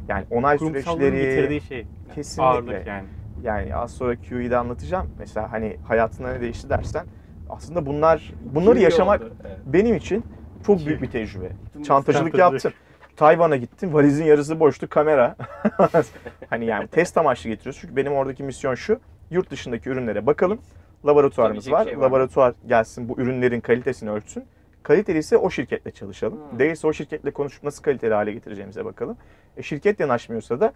[0.08, 1.86] Yani onay Kurumsallığın süreçleri getirdiği şey.
[2.16, 2.44] kesinlikle.
[2.44, 3.08] Ağırlık yani.
[3.44, 5.10] Yani az sonra QE'de anlatacağım.
[5.20, 7.06] Mesela hani hayatında ne değişti dersen
[7.50, 9.58] aslında bunlar bunları İyi yaşamak oldu, evet.
[9.66, 10.24] benim için
[10.66, 11.50] çok büyük bir tecrübe.
[11.88, 12.74] Çantacılık yaptım.
[13.16, 13.94] Tayvan'a gittim.
[13.94, 14.90] Valizin yarısı boştu.
[14.90, 15.36] Kamera.
[16.50, 17.82] hani yani test amaçlı getiriyoruz.
[17.82, 19.00] Çünkü benim oradaki misyon şu.
[19.32, 20.60] Yurt dışındaki ürünlere bakalım.
[21.06, 21.86] Laboratuvarımız var.
[21.86, 22.04] şey var?
[22.04, 24.46] Laboratuvar gelsin bu ürünlerin kalitesini ölçsün.
[24.84, 26.40] Kaliteli ise o şirketle çalışalım.
[26.52, 26.60] Hmm.
[26.60, 29.18] Değilse o şirketle konuşup nasıl kaliteli hale getireceğimize bakalım.
[29.58, 30.74] E, şirket yanaşmıyorsa da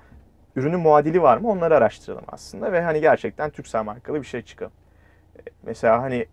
[0.56, 2.72] ürünün muadili var mı onları araştıralım aslında.
[2.72, 4.72] Ve hani gerçekten Türksel markalı bir şey çıkalım.
[5.38, 6.26] E, mesela hani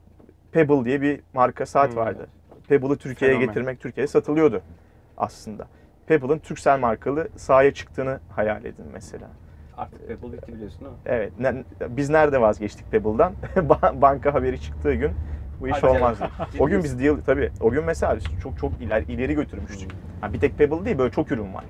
[0.53, 1.97] Pebble diye bir marka saat Hmm.
[1.97, 2.27] vardı.
[2.69, 3.55] Pebble'ı Türkiye'ye Fenomen.
[3.55, 4.63] getirmek Türkiye'de satılıyordu
[5.17, 5.67] aslında.
[6.07, 9.29] Pebble'ın Turkcell markalı sahaya çıktığını hayal edin mesela.
[9.77, 10.97] Artık Apple bitti biliyorsun değil mi?
[11.07, 11.65] Evet, ne-
[11.97, 13.35] biz nerede vazgeçtik Pebble'dan?
[13.57, 15.11] Ba- Banka haberi çıktığı gün
[15.61, 16.25] bu iş Hadi olmazdı.
[16.59, 17.51] O gün biz deal tabii.
[17.61, 19.91] O gün mesela biz çok çok ileri, ileri götürmüştük.
[20.21, 21.65] Ha, bir tek Pebble değil böyle çok ürün var.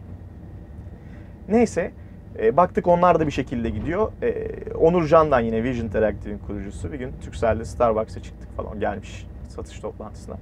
[1.48, 1.92] Neyse
[2.38, 4.12] e, baktık onlar da bir şekilde gidiyor.
[4.22, 9.80] E, Onur Can'dan yine Vision Interactive'in kurucusu bir gün Turkcell'de Starbucks'a çıktık falan gelmiş satış
[9.80, 10.36] toplantısına.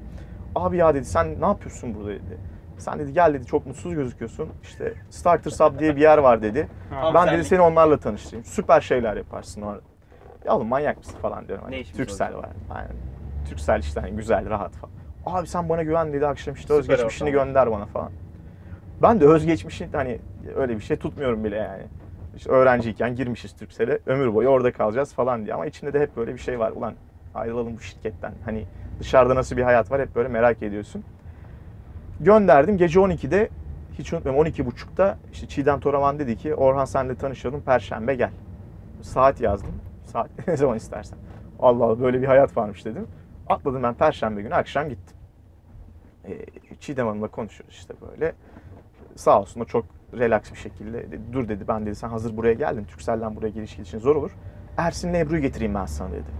[0.54, 2.38] Abi ya dedi sen ne yapıyorsun burada dedi.
[2.78, 4.48] Sen dedi gel dedi çok mutsuz gözüküyorsun.
[4.62, 6.68] İşte Starter Sub diye bir yer var dedi.
[6.90, 7.14] Ha.
[7.14, 8.44] Ben dedi seni onlarla tanıştırayım.
[8.44, 9.82] Süper şeyler yaparsın orada.
[10.44, 11.64] Ya oğlum manyak mısın falan diyorum.
[11.64, 12.48] Hani, Türksel var.
[12.74, 12.88] Yani,
[13.48, 14.92] Türksel işte hani güzel, rahat falan.
[15.26, 18.10] Abi sen bana güven dedi akşam işte özgeçmişini gönder bana falan.
[19.02, 20.18] Ben de özgeçmişi hani
[20.56, 21.82] öyle bir şey tutmuyorum bile yani.
[22.36, 25.54] İşte öğrenciyken girmişiz Türksel'e ömür boyu orada kalacağız falan diye.
[25.54, 26.70] Ama içinde de hep böyle bir şey var.
[26.70, 26.94] Ulan
[27.34, 28.32] ayrılalım bu şirketten.
[28.44, 28.64] Hani
[29.00, 31.04] dışarıda nasıl bir hayat var hep böyle merak ediyorsun.
[32.20, 32.76] Gönderdim.
[32.76, 33.48] Gece 12'de
[33.98, 38.30] hiç unutmuyorum 12.30'da işte Çiğdem Toraman dedi ki Orhan senle tanışalım Perşembe gel.
[39.02, 39.74] Saat yazdım.
[40.04, 41.18] Saat ne zaman istersen.
[41.60, 43.06] Allah Allah böyle bir hayat varmış dedim.
[43.48, 45.16] Atladım ben Perşembe günü akşam gittim.
[46.24, 46.46] Ee,
[46.80, 48.32] Çiğdem Hanım'la konuşuyoruz işte böyle.
[49.16, 51.06] Sağ olsun o çok relax bir şekilde.
[51.32, 52.84] Dur dedi ben dedi sen hazır buraya geldin.
[52.84, 54.30] Türkcell'den buraya geliş için zor olur.
[54.76, 56.30] Ersin'le Ebru'yu getireyim ben sana dedi.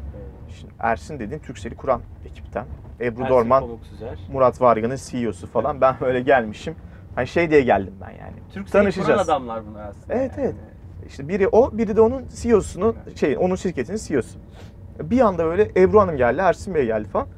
[0.49, 2.67] Şimdi Ersin dediğim Türkcell'i kuran ekipten.
[3.01, 3.65] Ebru Ersin Dorman.
[4.33, 5.81] Murat Vargan'ın CEO'su falan.
[5.81, 6.75] Ben böyle gelmişim.
[7.15, 8.37] Hani şey diye geldim ben yani.
[8.53, 10.15] Türkcell'i kuran adamlar bunlar aslında.
[10.15, 10.45] Evet, yani.
[10.45, 10.55] evet.
[11.07, 14.39] İşte biri o, biri de onun CEO'sunun şey, onun şirketinin CEO'su.
[15.03, 17.29] Bir anda böyle Ebru Hanım geldi, Ersin Bey geldi falan.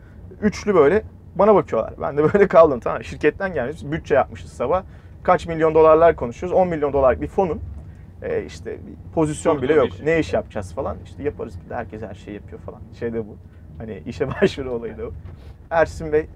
[0.42, 1.02] Üçlü böyle
[1.34, 1.94] bana bakıyorlar.
[2.00, 3.04] Ben de böyle kaldım tamam.
[3.04, 4.82] Şirketten gelmiş, bütçe yapmışız sabah.
[5.22, 6.58] Kaç milyon dolarlar konuşuyoruz.
[6.58, 7.60] 10 milyon dolarlık bir fonun
[8.22, 9.86] e, işte bir pozisyon Kurduğu bile yok.
[9.86, 10.04] şirket.
[10.06, 10.96] Ne iş yapacağız falan.
[11.04, 11.58] İşte yaparız.
[11.68, 12.80] Herkes her şeyi yapıyor falan.
[12.98, 13.36] Şey de bu.
[13.78, 15.12] Hani işe başvuru olayı da o.
[15.70, 16.26] Ersin Bey,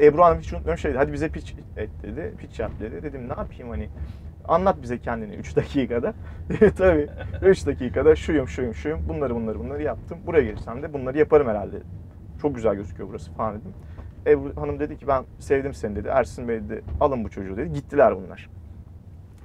[0.00, 0.98] Ebru Hanım hiç unutmuyorum şey dedi.
[0.98, 2.34] Hadi bize pitch et dedi.
[2.38, 3.02] Pitch yap dedi.
[3.02, 3.88] Dedim ne yapayım hani
[4.48, 6.14] anlat bize kendini 3 dakikada.
[6.78, 7.08] Tabii
[7.42, 10.18] 3 dakikada şuyum şuyum şuyum bunları bunları bunları yaptım.
[10.26, 11.76] Buraya gelirsem de bunları yaparım herhalde.
[12.42, 13.72] Çok güzel gözüküyor burası falan dedim.
[14.26, 16.08] Ebru Hanım dedi ki ben sevdim seni dedi.
[16.08, 17.72] Ersin Bey dedi alın bu çocuğu dedi.
[17.72, 18.50] Gittiler bunlar.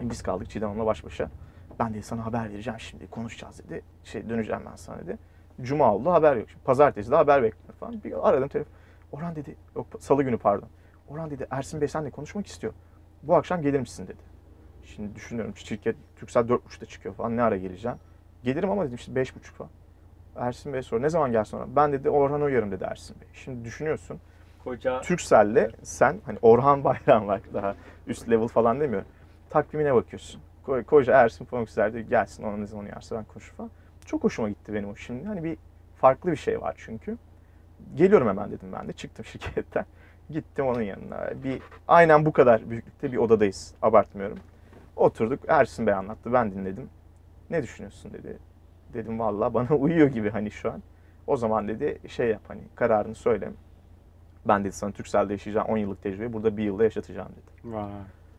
[0.01, 1.31] Biz kaldık Çiğdem Hanım'la baş başa.
[1.79, 3.81] Ben de sana haber vereceğim şimdi konuşacağız dedi.
[4.03, 5.17] Şey döneceğim ben sana dedi.
[5.61, 6.49] Cuma oldu haber yok.
[6.49, 8.03] Şimdi pazartesi de haber bekliyorum falan.
[8.03, 8.73] Bir aradım telefon.
[9.11, 10.69] Orhan dedi, yok salı günü pardon.
[11.07, 12.73] Orhan dedi Ersin Bey seninle konuşmak istiyor.
[13.23, 14.21] Bu akşam gelir misin dedi.
[14.83, 17.97] Şimdi düşünüyorum şirket Türksel 4.30'da çıkıyor falan ne ara geleceğim.
[18.43, 19.71] Gelirim ama dedim işte 5.30 falan.
[20.35, 21.75] Ersin Bey sonra ne zaman gelsin sonra?
[21.75, 23.27] Ben dedi Orhan uyarım dedi Ersin Bey.
[23.33, 24.19] Şimdi düşünüyorsun
[24.63, 27.75] Koca Türkcell'le sen hani Orhan Bayram var daha
[28.07, 29.07] üst level falan demiyorum.
[29.49, 30.41] Takvimine bakıyorsun.
[30.65, 33.71] Ko- Koca Ersin Pamukser diyor gelsin ona ne zaman uyarsa ben konuşur falan.
[34.05, 35.25] Çok hoşuma gitti benim o şimdi.
[35.27, 35.57] Hani bir
[35.95, 37.17] farklı bir şey var çünkü.
[37.95, 38.93] Geliyorum hemen dedim ben de.
[38.93, 39.85] Çıktım şirketten.
[40.29, 41.29] Gittim onun yanına.
[41.43, 43.73] Bir aynen bu kadar büyüklükte bir odadayız.
[43.81, 44.39] Abartmıyorum.
[44.95, 45.39] Oturduk.
[45.47, 46.33] Ersin Bey anlattı.
[46.33, 46.89] Ben dinledim.
[47.49, 48.37] Ne düşünüyorsun dedi.
[48.93, 50.83] Dedim vallahi bana uyuyor gibi hani şu an.
[51.27, 53.49] O zaman dedi şey yap hani kararını söyle.
[54.45, 57.71] Ben dedi sana Turkcell'de yaşayacağım 10 yıllık tecrübeyi burada bir yılda yaşatacağım dedi.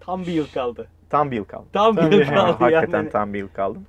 [0.00, 0.86] tam bir yıl kaldı.
[1.10, 1.66] Tam bir yıl kaldı.
[1.72, 3.10] Tam bir yıl kaldı Hakikaten yani.
[3.10, 3.86] tam bir yıl kaldım.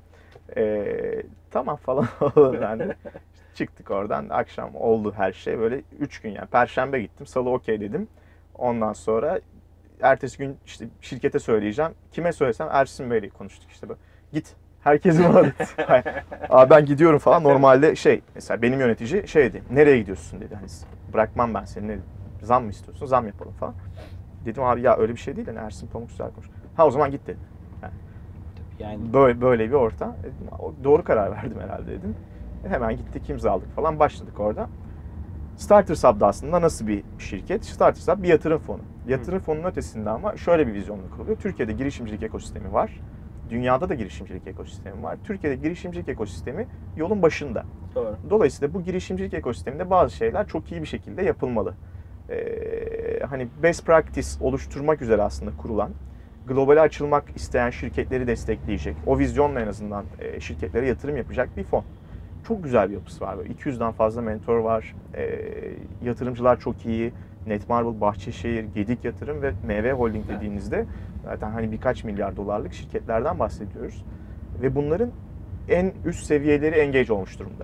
[0.58, 2.08] Ee, tamam falan.
[2.36, 2.96] İşte
[3.56, 4.30] çıktık oradan.
[4.30, 5.60] Akşam oldu her şey.
[5.60, 6.48] Böyle 3 gün yani.
[6.48, 7.26] Perşembe gittim.
[7.28, 8.08] Salı okey dedim.
[8.56, 9.40] Ondan sonra
[10.02, 11.92] ertesi gün işte şirkete söyleyeceğim.
[12.12, 14.00] Kime söylesem Ersin Bey'le konuştuk işte böyle.
[14.34, 14.56] Git.
[14.84, 15.52] Herkesi bana
[15.88, 16.06] Hayır.
[16.50, 17.44] Aa, ben gidiyorum falan.
[17.44, 19.64] Normalde şey mesela benim yönetici şeydi.
[19.72, 20.56] Nereye gidiyorsun dedi.
[20.56, 20.68] Hani
[21.14, 21.88] bırakmam ben seni.
[21.88, 22.00] Ne-
[22.42, 23.06] Zam mı istiyorsun?
[23.06, 23.74] Zam yapalım falan.
[24.46, 25.48] Dedim abi ya öyle bir şey değil.
[25.48, 26.48] Hani Ersin Pamuk güzel konuş.
[26.76, 27.38] Ha o zaman git dedi.
[27.82, 27.94] Yani
[29.14, 30.16] Böyle, böyle bir ortam.
[30.24, 32.16] Dedim, "O- Doğru karar verdim herhalde dedim.
[32.68, 34.70] Hemen gittik imzaladık falan başladık orada.
[35.58, 37.66] Starters Hub da aslında nasıl bir şirket?
[37.66, 38.80] Starters Hub bir yatırım fonu.
[39.08, 41.38] Yatırım fonunun ötesinde ama şöyle bir vizyonla kuruluyor.
[41.38, 43.02] Türkiye'de girişimcilik ekosistemi var.
[43.54, 45.18] Dünyada da girişimcilik ekosistemi var.
[45.24, 47.66] Türkiye'de girişimcilik ekosistemi yolun başında.
[47.96, 48.16] doğru.
[48.30, 51.74] Dolayısıyla bu girişimcilik ekosisteminde bazı şeyler çok iyi bir şekilde yapılmalı.
[52.30, 55.92] Ee, hani best practice oluşturmak üzere aslında kurulan,
[56.48, 61.84] globale açılmak isteyen şirketleri destekleyecek, o vizyonla en azından e, şirketlere yatırım yapacak bir fon.
[62.48, 63.38] Çok güzel bir yapısı var.
[63.38, 64.96] Böyle 200'den fazla mentor var.
[65.16, 65.40] Ee,
[66.04, 67.14] yatırımcılar çok iyi.
[67.48, 70.38] Netmarble, Bahçeşehir, Gedik Yatırım ve MV Holding Evet.
[70.38, 70.86] dediğinizde
[71.24, 74.06] zaten hani birkaç milyar dolarlık şirketlerden bahsediyoruz.
[74.62, 75.10] Ve bunların
[75.70, 77.64] en üst seviyeleri engage olmuş durumda.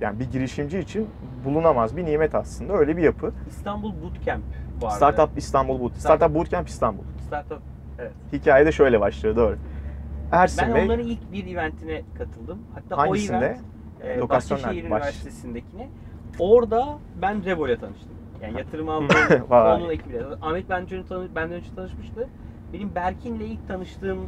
[0.00, 1.08] Yani bir girişimci için
[1.44, 3.32] bulunamaz bir nimet aslında öyle bir yapı.
[3.48, 4.44] İstanbul Bootcamp
[4.80, 4.94] vardı.
[4.94, 7.02] Startup İstanbul Boot, Startup Bootcamp İstanbul.
[7.26, 7.58] Startup.
[8.32, 9.56] Hikaye de şöyle başlıyor doğru.
[10.32, 12.58] Ersin Ben Bey onların ilk bir eventine katıldım.
[12.74, 13.58] Hatta Hangisinde?
[14.04, 15.88] o event e, Bahçeşehir Üniversitesi'ndekine.
[16.38, 18.10] Orada ben Revo'yla tanıştım.
[18.42, 20.22] Yani yatırım aldığım onun ekibiyle.
[20.42, 22.28] Ahmet benden önce, tanı- benden önce tanışmıştı.
[22.72, 24.18] Benim Berkin'le ilk tanıştığım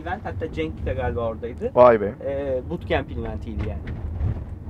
[0.00, 1.70] event hatta Cenk de galiba oradaydı.
[1.74, 2.14] vay be.
[2.24, 3.80] E, bootcamp eventiydi yani.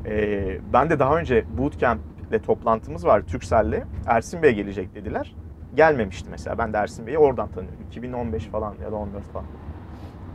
[0.07, 3.83] Ee, ben de daha önce Bootcamp ile toplantımız vardı Turkcell'le.
[4.07, 5.35] Ersin Bey gelecek dediler.
[5.77, 6.59] Gelmemişti mesela.
[6.59, 7.79] Ben de Ersin Bey'i oradan tanıyorum.
[7.89, 9.47] 2015 falan ya da 14 falan.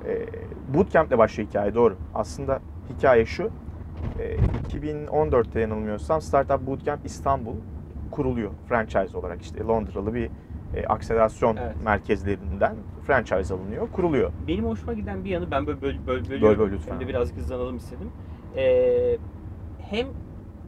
[0.07, 0.25] Ee,
[0.73, 1.97] Bootcamp ile başlıyor hikaye doğru.
[2.15, 3.49] Aslında hikaye şu.
[4.19, 4.37] Ee,
[4.77, 7.55] 2014'te yanılmıyorsam Startup Bootcamp İstanbul
[8.15, 10.29] kuruluyor franchise olarak işte Londralı bir
[10.75, 11.75] e, akselerasyon Evet.
[11.83, 12.75] merkezlerinden
[13.07, 14.31] franchise alınıyor, kuruluyor.
[14.47, 16.59] Benim hoşuma giden bir yanı ben böyle böl, böl, Böl, bölüyorum.
[16.59, 16.91] böl lütfen.
[16.93, 18.11] Hem de biraz hızlanalım istedim.
[18.55, 19.17] Ee,
[19.79, 20.07] hem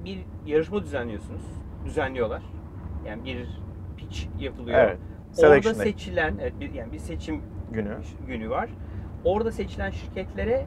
[0.06, 1.42] bir yarışma düzenliyorsunuz.
[1.86, 2.44] Düzenliyorlar.
[3.06, 3.48] Yani bir
[3.98, 4.78] pitch yapılıyor.
[4.80, 4.98] Evet.
[5.38, 8.70] Orada seçilen evet bir, yani bir seçim günü günü var.
[9.24, 10.66] Orada seçilen şirketlere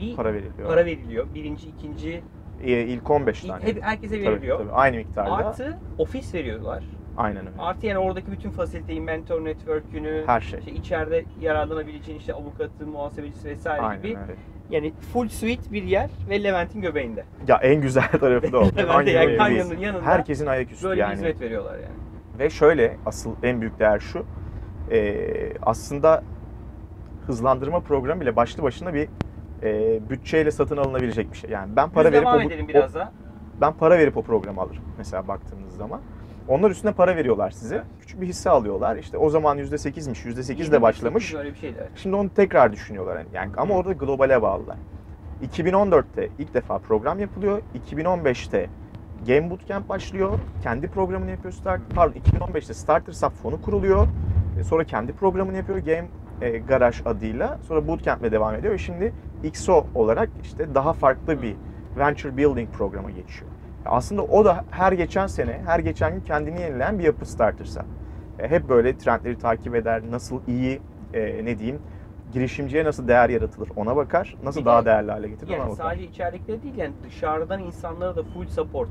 [0.00, 0.68] bir para veriliyor.
[0.68, 1.26] para veriliyor.
[1.34, 2.22] Birinci, ikinci
[2.64, 3.64] ilk 15 İlk- tane.
[3.64, 4.58] hep- herkese Tabii, veriliyor.
[4.58, 5.32] tabii, aynı miktarda.
[5.32, 6.84] Artı ofis veriyorlar.
[7.16, 7.58] Aynen öyle.
[7.58, 10.58] Artı yani oradaki bütün fasiliteyi, mentor network'ünü, Her şey.
[10.58, 14.18] işte içeride yararlanabileceğin işte avukatı, muhasebecisi vesaire Aynen gibi.
[14.18, 14.34] öyle.
[14.70, 17.24] Yani full suite bir yer ve Levent'in göbeğinde.
[17.48, 18.64] Ya en güzel tarafı da o.
[18.76, 21.10] Levent'te yani kanyonun yanında Herkesin ayaküstü böyle yani.
[21.10, 21.94] bir hizmet veriyorlar yani.
[22.38, 24.24] Ve şöyle asıl en büyük değer şu.
[24.90, 25.16] e,
[25.62, 26.22] aslında
[27.26, 29.08] hızlandırma programı bile başlı başına bir
[29.62, 31.50] e, bütçeyle satın alınabilecek bir şey.
[31.50, 33.12] Yani ben para Biz verip devam o, edelim o- biraz daha.
[33.60, 36.00] ben para verip o programı alırım mesela baktığınız zaman.
[36.48, 37.74] Onlar üstüne para veriyorlar size.
[37.74, 37.84] Evet.
[38.00, 38.96] Küçük bir hisse alıyorlar.
[38.96, 41.34] İşte o zaman %8'miş, %8 de 28 başlamış.
[41.34, 41.88] Öyle bir şeydi.
[41.96, 43.16] Şimdi onu tekrar düşünüyorlar.
[43.16, 43.28] Yani.
[43.32, 44.76] yani ama orada globale bağlılar.
[45.54, 47.62] 2014'te ilk defa program yapılıyor.
[47.90, 48.66] 2015'te
[49.26, 50.38] Game Bootcamp başlıyor.
[50.62, 51.52] Kendi programını yapıyor.
[51.52, 54.06] Start, pardon 2015'te Starter Sub fonu kuruluyor.
[54.60, 56.08] E, Sonra kendi programını yapıyor Game
[56.40, 57.58] e, Garage adıyla.
[57.68, 58.72] Sonra Bootcamp'le devam ediyor.
[58.74, 59.12] Ve şimdi
[59.46, 61.56] XO olarak işte daha farklı bir
[61.98, 63.50] Venture Building programa geçiyor.
[63.86, 67.80] Aslında o da her geçen sene, her geçen gün kendini yenileyen bir yapı Starter Sub.
[68.38, 70.02] E, Hep böyle trendleri takip eder.
[70.10, 70.80] Nasıl iyi,
[71.14, 71.78] e, ne diyeyim,
[72.32, 74.36] girişimciye nasıl değer yaratılır ona bakar.
[74.44, 75.84] Nasıl Bir daha de değerli hale getirir ona Yani bakar.
[75.84, 78.88] sadece içerikleri değil yani dışarıdan insanlara da full support.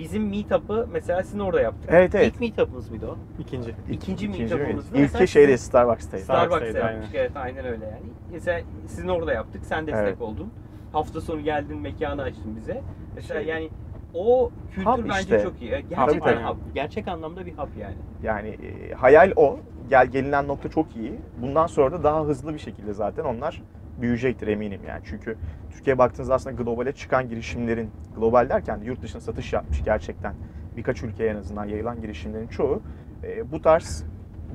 [0.00, 1.90] Bizim meetup'ı mesela sizin orada yaptık.
[1.92, 2.26] Evet evet.
[2.32, 3.16] İlk meetup'ınız mıydı o?
[3.42, 3.74] İkinci.
[3.90, 6.24] İkinci İkinci mesela İlki şeyde Starbucks'taydı.
[6.24, 6.92] Starbucks'ta aynen.
[6.96, 8.12] yaptık evet aynen öyle yani.
[8.32, 10.20] Mesela sizin orada yaptık sen destek Evet.
[10.20, 10.52] oldun.
[10.92, 12.82] Hafta sonu geldin mekanı açtın bize.
[13.14, 13.68] Mesela Şey- yani
[14.14, 15.42] o kültür Hub bence işte.
[15.42, 15.70] çok iyi.
[15.70, 16.42] Gerçekten Tabii, tabii.
[16.44, 16.56] hub.
[16.74, 17.94] Gerçek anlamda bir hub yani.
[18.22, 19.58] Yani e, hayal o.
[19.90, 21.14] Gel gelinen nokta çok iyi.
[21.42, 23.62] Bundan sonra da daha hızlı bir şekilde zaten onlar
[24.02, 25.00] büyüyecektir eminim yani.
[25.04, 25.36] Çünkü
[25.70, 30.34] Türkiye baktığınızda aslında globale çıkan girişimlerin, global derken de yurt dışına satış yapmış gerçekten
[30.76, 32.82] birkaç ülkeye en azından yayılan girişimlerin çoğu
[33.24, 34.04] e, bu tarz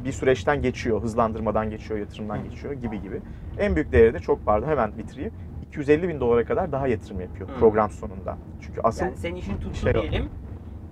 [0.06, 3.22] bir süreçten geçiyor, hızlandırmadan geçiyor, yatırımdan geçiyor gibi gibi.
[3.60, 5.34] En büyük değeri de çok pardon hemen bitireyim.
[5.68, 7.54] 250 bin dolara kadar daha yatırım yapıyor Hı.
[7.60, 8.38] program sonunda.
[8.62, 10.30] Çünkü asıl Yani senin işin tuttu şey diyelim.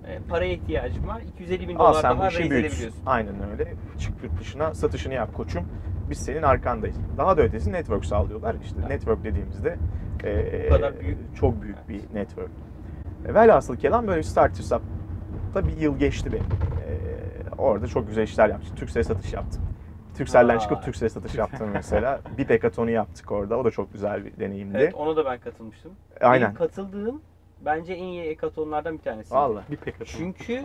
[0.08, 1.22] E, paraya ihtiyacın var.
[1.34, 2.52] 250 bin Al dolar daha raise büyüt.
[2.52, 3.02] edebiliyorsun.
[3.06, 3.74] Aynen öyle.
[3.98, 5.64] Çık yurt dışına satışını yap koçum.
[6.10, 6.96] Biz senin arkandayız.
[7.18, 8.56] Daha da ötesi network sağlıyorlar.
[8.62, 8.88] İşte Evet.
[8.90, 9.76] network dediğimizde
[10.24, 11.36] e, kadar büyük.
[11.36, 12.50] çok büyük bir network.
[13.28, 14.22] E, velhasıl kelam böyle
[15.54, 16.44] da bir yıl geçti benim.
[16.44, 16.94] E,
[17.58, 18.76] orada çok güzel işler yaptım.
[18.76, 19.62] Türkcell satış yaptım.
[20.16, 20.58] Türkcell'den Aa.
[20.58, 22.20] çıkıp Türkcell satış yaptım mesela.
[22.38, 23.58] bir pekatonu yaptık orada.
[23.58, 24.76] O da çok güzel bir deneyimdi.
[24.78, 25.92] Evet ona da ben katılmıştım.
[26.20, 26.46] Aynen.
[26.46, 27.22] Benim katıldığım
[27.64, 29.34] bence en iyi ekatonlardan bir tanesi.
[29.34, 29.64] Vallahi.
[29.70, 30.04] Bir pek atın.
[30.04, 30.62] Çünkü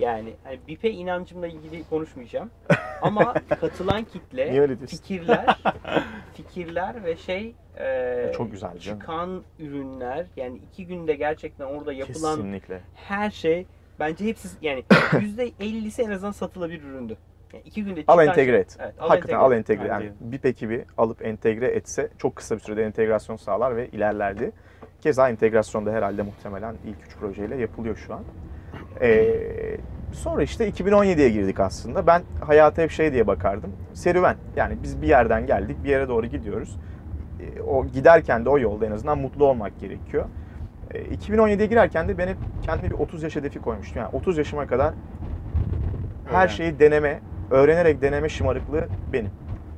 [0.00, 2.50] yani hani BİP'e inancımla ilgili konuşmayacağım.
[3.02, 4.96] Ama katılan kitle, Niye öyle diyorsun?
[4.96, 5.58] fikirler,
[6.34, 12.80] fikirler ve şey e, Çok güzel çıkan ürünler yani iki günde gerçekten orada yapılan Kesinlikle.
[12.94, 13.66] her şey
[14.00, 17.16] bence hepsi yani %50'si en azından satılabilir üründü.
[17.52, 18.76] Yani iki günde çıkan Al entegre et.
[18.80, 19.88] Evet, al Hakikaten entegre al entegre.
[19.88, 24.52] Yani bir ekibi alıp entegre etse çok kısa bir sürede entegrasyon sağlar ve ilerlerdi.
[25.00, 28.24] Keza entegrasyon da herhalde muhtemelen ilk üç projeyle yapılıyor şu an.
[29.00, 29.76] Ee,
[30.12, 32.06] sonra işte 2017'ye girdik aslında.
[32.06, 33.72] Ben hayata hep şey diye bakardım.
[33.94, 34.36] Serüven.
[34.56, 36.76] Yani biz bir yerden geldik, bir yere doğru gidiyoruz.
[37.40, 40.24] Ee, o giderken de o yolda en azından mutlu olmak gerekiyor.
[40.94, 44.02] Ee, 2017'ye girerken de ben hep kendi bir 30 yaş hedefi koymuştum.
[44.02, 44.94] Yani 30 yaşıma kadar
[46.26, 49.30] her şeyi deneme, öğrenerek deneme şımarıklığı benim.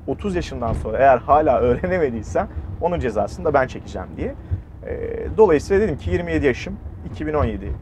[0.06, 2.48] 30 yaşından sonra eğer hala öğrenemediysem
[2.80, 4.34] onun cezasını da ben çekeceğim diye.
[4.86, 6.76] Ee, dolayısıyla dedim ki 27 yaşım
[7.12, 7.72] 2017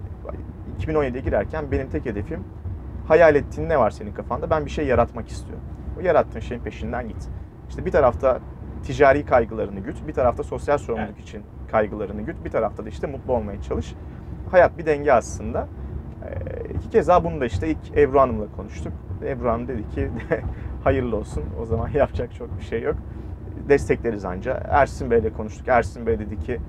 [0.80, 2.44] 2017'ye girerken benim tek hedefim
[3.08, 4.50] hayal ettiğin ne var senin kafanda?
[4.50, 5.64] Ben bir şey yaratmak istiyorum.
[5.98, 7.28] O yarattığın şeyin peşinden git.
[7.68, 8.40] İşte bir tarafta
[8.82, 13.32] ticari kaygılarını güt, bir tarafta sosyal sorumluluk için kaygılarını güt, bir tarafta da işte mutlu
[13.32, 13.94] olmaya çalış.
[14.50, 15.68] Hayat bir denge aslında.
[16.24, 18.92] Ee, iki kez daha bunu da işte ilk Ebru Hanım'la konuştuk.
[19.24, 20.10] Ebru Hanım dedi ki
[20.84, 21.44] hayırlı olsun.
[21.62, 22.96] O zaman yapacak çok bir şey yok.
[23.68, 24.62] Destekleriz anca.
[24.68, 25.68] Ersin Bey'le konuştuk.
[25.68, 26.60] Ersin Bey dedi ki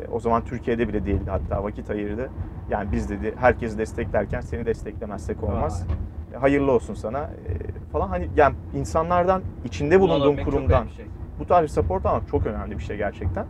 [0.00, 2.30] e, o zaman Türkiye'de bile değildi hatta vakit ayırdı.
[2.70, 5.86] Yani biz dedi herkesi desteklerken seni desteklemezsek olmaz.
[6.34, 11.06] E, Hayırlı olsun sana e, falan hani yani insanlardan içinde bulunduğum kurumdan şey.
[11.38, 13.46] bu tarz bir support almak çok önemli bir şey gerçekten.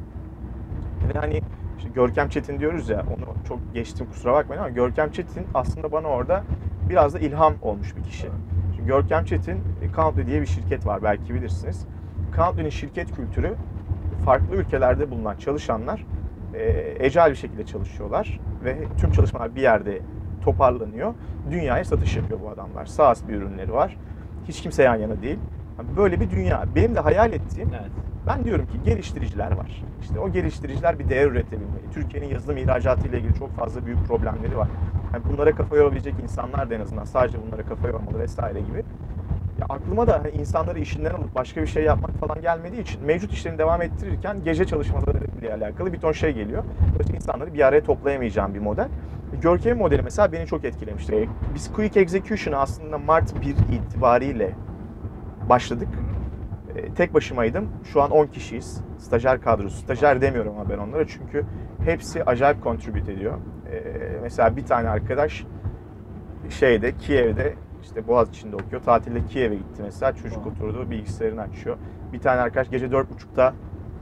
[1.15, 1.41] Ve hani
[1.79, 6.07] işte Görkem Çetin diyoruz ya onu çok geçtim kusura bakmayın ama Görkem Çetin aslında bana
[6.09, 6.45] orada
[6.89, 8.29] biraz da ilham olmuş bir kişi.
[8.77, 11.87] Çünkü Görkem Çetin e, Country diye bir şirket var belki bilirsiniz.
[12.37, 13.55] Country'nin şirket kültürü
[14.25, 16.07] farklı ülkelerde bulunan çalışanlar
[16.55, 16.63] e,
[17.07, 19.99] ecal bir şekilde çalışıyorlar ve tüm çalışmalar bir yerde
[20.45, 21.15] toparlanıyor.
[21.51, 22.87] Dünyaya satış yapıyor bu adamlar.
[22.87, 23.97] SaaS bir ürünleri var.
[24.49, 25.39] Hiç kimse yan yana değil.
[25.79, 26.65] Yani Böyle bir dünya.
[26.75, 27.91] Benim de hayal ettiğim Evet.
[28.27, 29.83] ben diyorum ki geliştiriciler var.
[30.03, 31.91] İşte o geliştiriciler bir değer üretebilmeli.
[31.95, 34.69] Türkiye'nin yazılım ihracatı ile ilgili çok fazla büyük problemleri var.
[35.13, 38.85] Yani bunlara kafa yorabilecek insanlar da en azından sadece bunlara kafa yormalı vesaire gibi.
[39.63, 43.33] Ya aklıma da hani insanları işinden alıp başka bir şey yapmak falan gelmediği için mevcut
[43.33, 46.65] işlerini devam ettirirken gece çalışmaları ile alakalı bir ton şey geliyor.
[46.99, 48.89] Böyle insanları bir araya toplayamayacağım bir model.
[49.43, 51.15] Görkem modeli mesela beni çok etkilemişti.
[51.17, 53.47] Ee, Biz Quick Execution'ı aslında Mart 1
[53.77, 54.53] itibariyle
[55.49, 55.89] başladık.
[56.77, 57.69] Ee, Tek başımaydım.
[57.85, 58.81] Şu an 10 kişiyiz.
[58.99, 59.77] Stajyer kadrosu.
[59.77, 61.45] Stajyer demiyorum ama ben onlara çünkü
[61.85, 63.35] hepsi acayip contribute ediyor.
[63.73, 63.83] Ee,
[64.23, 65.45] Mesela bir tane arkadaş
[66.51, 68.83] şeyde Kiev'de işte Boğaziçi'nde okuyor.
[68.83, 70.13] Tatilde Kiev'e gitti mesela.
[70.13, 71.77] Çocuk oturdu bilgisayarını açıyor.
[72.13, 73.55] Bir tane arkadaş gece 4.30'da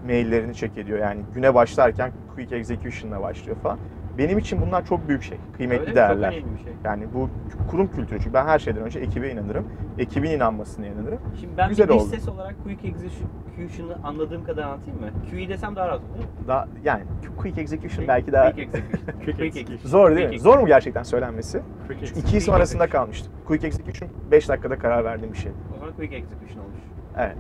[0.07, 0.99] maillerini check ediyor.
[0.99, 3.79] Yani güne başlarken Quick Execution'la başlıyor falan.
[4.19, 5.39] Benim için bunlar çok büyük şey.
[5.57, 5.97] Kıymetli Öyle mi?
[5.97, 6.31] değerler.
[6.33, 6.73] Çok önemli bir şey.
[6.85, 7.29] Yani bu
[7.71, 8.19] kurum kültürü.
[8.19, 9.65] Çünkü ben her şeyden önce ekibe inanırım.
[9.99, 11.19] Ekibin inanmasına inanırım.
[11.41, 12.05] Şimdi ben Güzel bir oldu.
[12.05, 15.07] ses olarak Quick Execution'ı anladığım kadar anlatayım mı?
[15.31, 16.25] QE desem daha rahat olur.
[16.49, 17.03] Daha, yani
[17.39, 19.21] Quick Execution belki daha Quick Execution.
[19.25, 19.91] Quick Execution.
[19.91, 20.25] zor değil mi?
[20.35, 20.53] Execution.
[20.55, 21.63] Zor mu gerçekten söylenmesi?
[21.87, 22.17] Quick Çünkü exit.
[22.17, 23.03] iki isim Quick arasında Execution.
[23.05, 23.33] kalmıştım.
[23.47, 25.53] Quick Execution 5 dakikada karar verdiğim bir şey.
[25.75, 26.79] O zaman Quick Execution olmuş.
[27.19, 27.37] Evet.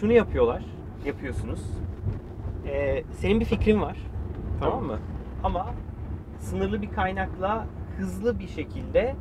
[0.00, 0.64] Şunu yapıyorlar,
[1.04, 1.60] yapıyorsunuz.
[2.66, 3.96] Ee, senin bir fikrin var,
[4.60, 4.84] Tamam.
[4.84, 4.98] mı?
[5.44, 5.74] Ama
[6.38, 9.16] sınırlı bir kaynakla hızlı bir şekilde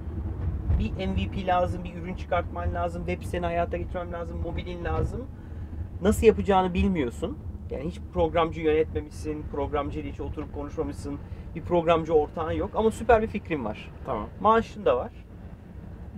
[0.80, 5.28] bir MVP lazım, bir ürün çıkartman lazım, web siteni hayata geçirmem lazım, mobilin lazım.
[6.02, 7.38] Nasıl yapacağını bilmiyorsun.
[7.70, 11.20] Yani hiç programcı yönetmemişsin, programcı ile hiç oturup konuşmamışsın,
[11.56, 13.92] bir programcı ortağın yok ama süper bir fikrin var.
[14.06, 14.28] Tamam.
[14.42, 15.12] Maaşın da var.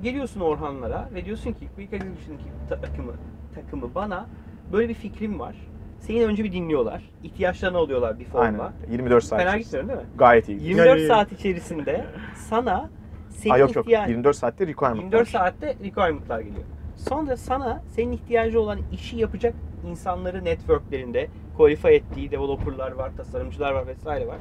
[0.01, 2.37] Geliyorsun Orhanlara ve diyorsun ki Quick Execution
[2.69, 3.13] takımı,
[3.55, 4.27] takımı bana
[4.73, 5.55] böyle bir fikrim var.
[5.99, 7.01] Seni önce bir dinliyorlar.
[7.23, 8.45] İhtiyaçlarını alıyorlar bir formda.
[8.63, 8.91] Aynen.
[8.91, 9.39] 24 saat.
[9.41, 10.05] Fena gitmiyorum değil mi?
[10.17, 10.63] Gayet iyi.
[10.63, 12.05] 24 Yani- saat içerisinde
[12.36, 12.89] sana
[13.29, 13.86] senin Aa, yok yok.
[13.86, 15.25] ihtiya- 24 saatte requirement 24 var.
[15.39, 16.63] saatte requirement'lar geliyor.
[16.95, 19.53] Sonra sana senin ihtiyacı olan işi yapacak
[19.89, 21.27] insanları networklerinde
[21.58, 24.38] qualify ettiği developerlar var, tasarımcılar var vesaire var.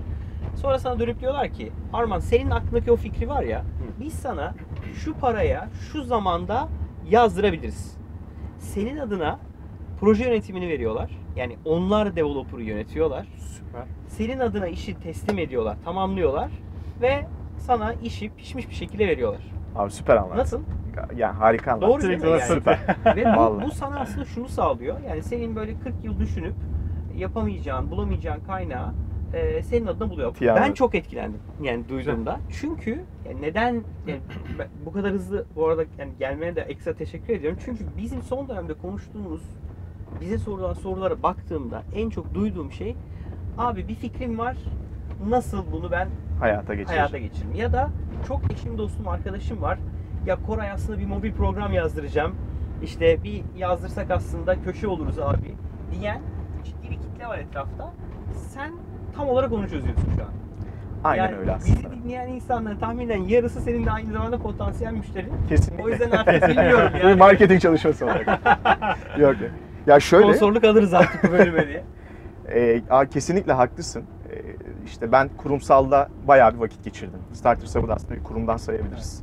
[0.57, 3.65] Sonra sana dönüp diyorlar ki Arman senin aklındaki o fikri var ya
[4.01, 4.55] biz sana
[4.95, 6.69] şu paraya şu zamanda
[7.11, 7.97] yazdırabiliriz.
[8.59, 9.39] Senin adına
[10.01, 11.11] proje yönetimini veriyorlar.
[11.37, 13.27] Yani onlar developer'ı yönetiyorlar.
[13.39, 13.83] Süper.
[14.09, 16.51] Senin adına işi teslim ediyorlar, tamamlıyorlar
[17.03, 17.27] ve
[17.59, 19.41] sana işi pişmiş bir şekilde veriyorlar.
[19.77, 20.39] Abi süper anlattın.
[20.39, 20.61] Nasıl?
[21.17, 21.93] Yani harika anlattın.
[21.93, 22.31] Doğru değil mi?
[22.31, 22.43] Yani?
[22.43, 22.79] Süper.
[23.17, 24.97] Ve bu, bu sana aslında şunu sağlıyor.
[25.09, 26.55] Yani senin böyle 40 yıl düşünüp
[27.17, 28.95] yapamayacağın, bulamayacağın kaynağı
[29.35, 30.35] e, senin adına buluyor.
[30.35, 30.63] Tiyatro.
[30.63, 32.41] Ben çok etkilendim yani duyduğumda.
[32.61, 34.21] Çünkü yani neden yani
[34.87, 37.59] bu kadar hızlı bu arada yani gelmene de ekstra teşekkür ediyorum.
[37.65, 39.43] Çünkü bizim son dönemde konuştuğumuz
[40.21, 42.97] bize sorulan sorulara baktığımda en çok duyduğum şey
[43.59, 44.57] abi bir fikrim var.
[45.29, 46.09] Nasıl bunu ben
[46.41, 46.97] Hayata geçirir.
[46.97, 47.55] hayata geçiririm.
[47.55, 47.91] Ya da
[48.29, 49.79] çok eşim dostum arkadaşım var.
[50.27, 52.35] Ya Koray aslında bir mobil program yazdıracağım.
[52.83, 55.55] İşte bir yazdırsak aslında köşe oluruz abi
[55.93, 56.21] diyen
[56.65, 57.93] ciddi bir kitle var etrafta.
[58.49, 58.73] Sen
[59.17, 60.29] tam olarak onu çözüyorsun şu an.
[61.05, 61.77] Aynen yani öyle aslında.
[61.77, 65.33] Bizi dinleyen insanların tahminen yarısı senin de aynı zamanda potansiyel müşterin.
[65.49, 65.85] Kesinlikle.
[65.85, 67.15] O yüzden artık bilmiyorum Bir yani.
[67.19, 68.27] marketing çalışması olarak.
[69.19, 69.51] yok yok.
[69.87, 70.25] Ya şöyle.
[70.27, 71.85] Sponsorluk alırız artık bu bölüme diye.
[72.55, 74.05] E, aa, kesinlikle haklısın.
[74.33, 74.35] E,
[74.87, 77.19] işte ben kurumsalda bayağı bir vakit geçirdim.
[77.33, 79.23] Starter Sub'ı da aslında bir kurumdan sayabiliriz.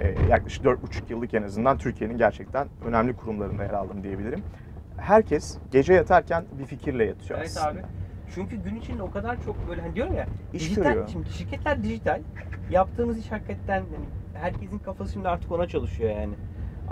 [0.00, 0.78] E, yaklaşık 4,5
[1.10, 4.42] yıllık en azından Türkiye'nin gerçekten önemli kurumlarında yer aldım diyebilirim.
[4.96, 7.68] Herkes gece yatarken bir fikirle yatıyor Evet aslında.
[7.68, 7.78] abi.
[8.34, 11.08] Çünkü gün içinde o kadar çok böyle hani diyorum ya İş dijital görüyor.
[11.12, 12.20] şimdi şirketler dijital.
[12.70, 16.34] Yaptığımız iş hakikaten yani herkesin kafası şimdi artık ona çalışıyor yani.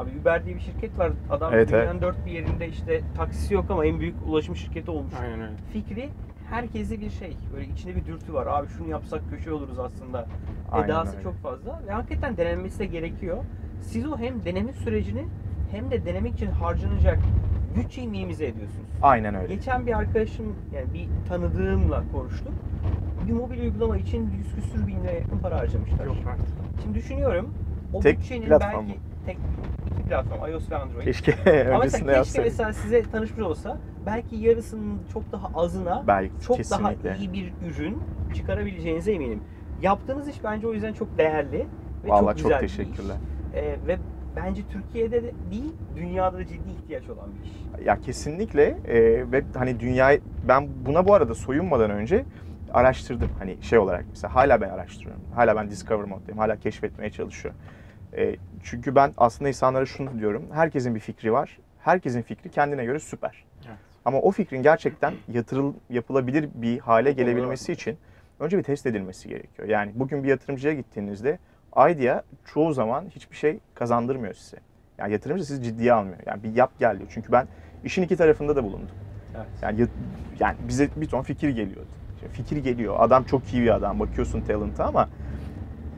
[0.01, 1.13] Abi Uber diye bir şirket var.
[1.31, 5.15] Adam Evet, dünyanın dört bir yerinde işte taksisi yok ama en büyük ulaşım şirketi olmuş.
[5.23, 5.53] Aynen öyle.
[5.73, 6.09] Fikri
[6.51, 7.37] herkese bir şey.
[7.55, 8.47] Böyle içinde bir dürtü var.
[8.47, 10.27] Abi şunu yapsak köşe oluruz aslında.
[10.73, 11.23] Aynen Edası öyle.
[11.23, 13.45] çok fazla ve hakikaten denenmesi de gerekiyor.
[13.83, 15.25] Siz o hem deneme sürecini
[15.71, 17.19] hem de denemek için harcanacak
[17.77, 18.89] bütçeyi minimize ediyorsunuz.
[19.03, 19.55] Aynen öyle.
[19.55, 22.53] Geçen bir arkadaşım yani bir tanıdığımla konuştuk.
[23.29, 26.07] Bir mobil uygulama için 100 küsür bin liraya yakın para harcamışlar.
[26.07, 26.47] Yok artık.
[26.83, 27.55] Şimdi düşünüyorum
[27.93, 29.37] o Tek bütçenin platform belki tek
[29.87, 31.05] iki platform iOS ve Android.
[31.05, 36.33] Keşke Ama öncesinde mesela keşke mesela size tanışmış olsa belki yarısının çok daha azına Belki
[36.47, 37.09] çok kesinlikle.
[37.11, 37.99] daha iyi bir ürün
[38.35, 39.41] çıkarabileceğinize eminim.
[39.83, 41.67] Yaptığınız iş bence o yüzden çok değerli
[42.05, 42.77] ve Vallahi çok çok, güzel bir iş.
[42.77, 43.17] teşekkürler.
[43.55, 43.99] Ee, ve
[44.37, 47.47] bence Türkiye'de de değil, dünyada da ciddi ihtiyaç olan bir
[47.81, 47.87] iş.
[47.87, 52.25] Ya kesinlikle e, ve hani dünyayı ben buna bu arada soyunmadan önce
[52.73, 53.29] araştırdım.
[53.39, 55.23] Hani şey olarak mesela hala ben araştırıyorum.
[55.35, 56.39] Hala ben discover moddayım.
[56.39, 57.61] Hala keşfetmeye çalışıyorum.
[58.17, 60.45] E, çünkü ben aslında insanlara şunu diyorum.
[60.53, 61.59] Herkesin bir fikri var.
[61.81, 63.45] Herkesin fikri kendine göre süper.
[63.67, 63.77] Evet.
[64.05, 67.99] Ama o fikrin gerçekten yatırıl yapılabilir bir hale gelebilmesi için
[68.41, 69.69] önce bir test edilmesi gerekiyor.
[69.69, 71.39] Yani bugün bir yatırımcıya gittiğinizde
[71.91, 74.57] idea çoğu zaman hiçbir şey kazandırmıyor size.
[74.99, 76.19] Yani yatırımcı sizi ciddiye almıyor.
[76.27, 77.11] Yani bir yap gel diyor.
[77.15, 77.47] Çünkü ben
[77.85, 78.97] işin iki tarafında da bulundum.
[79.37, 79.47] Evet.
[79.63, 79.87] Yani,
[80.41, 81.87] yani bize bir ton fikir geliyor.
[82.21, 82.97] Şimdi fikir geliyor.
[82.99, 84.01] Adam çok iyi bir adam.
[84.01, 85.09] Bakıyorsun talent'a ama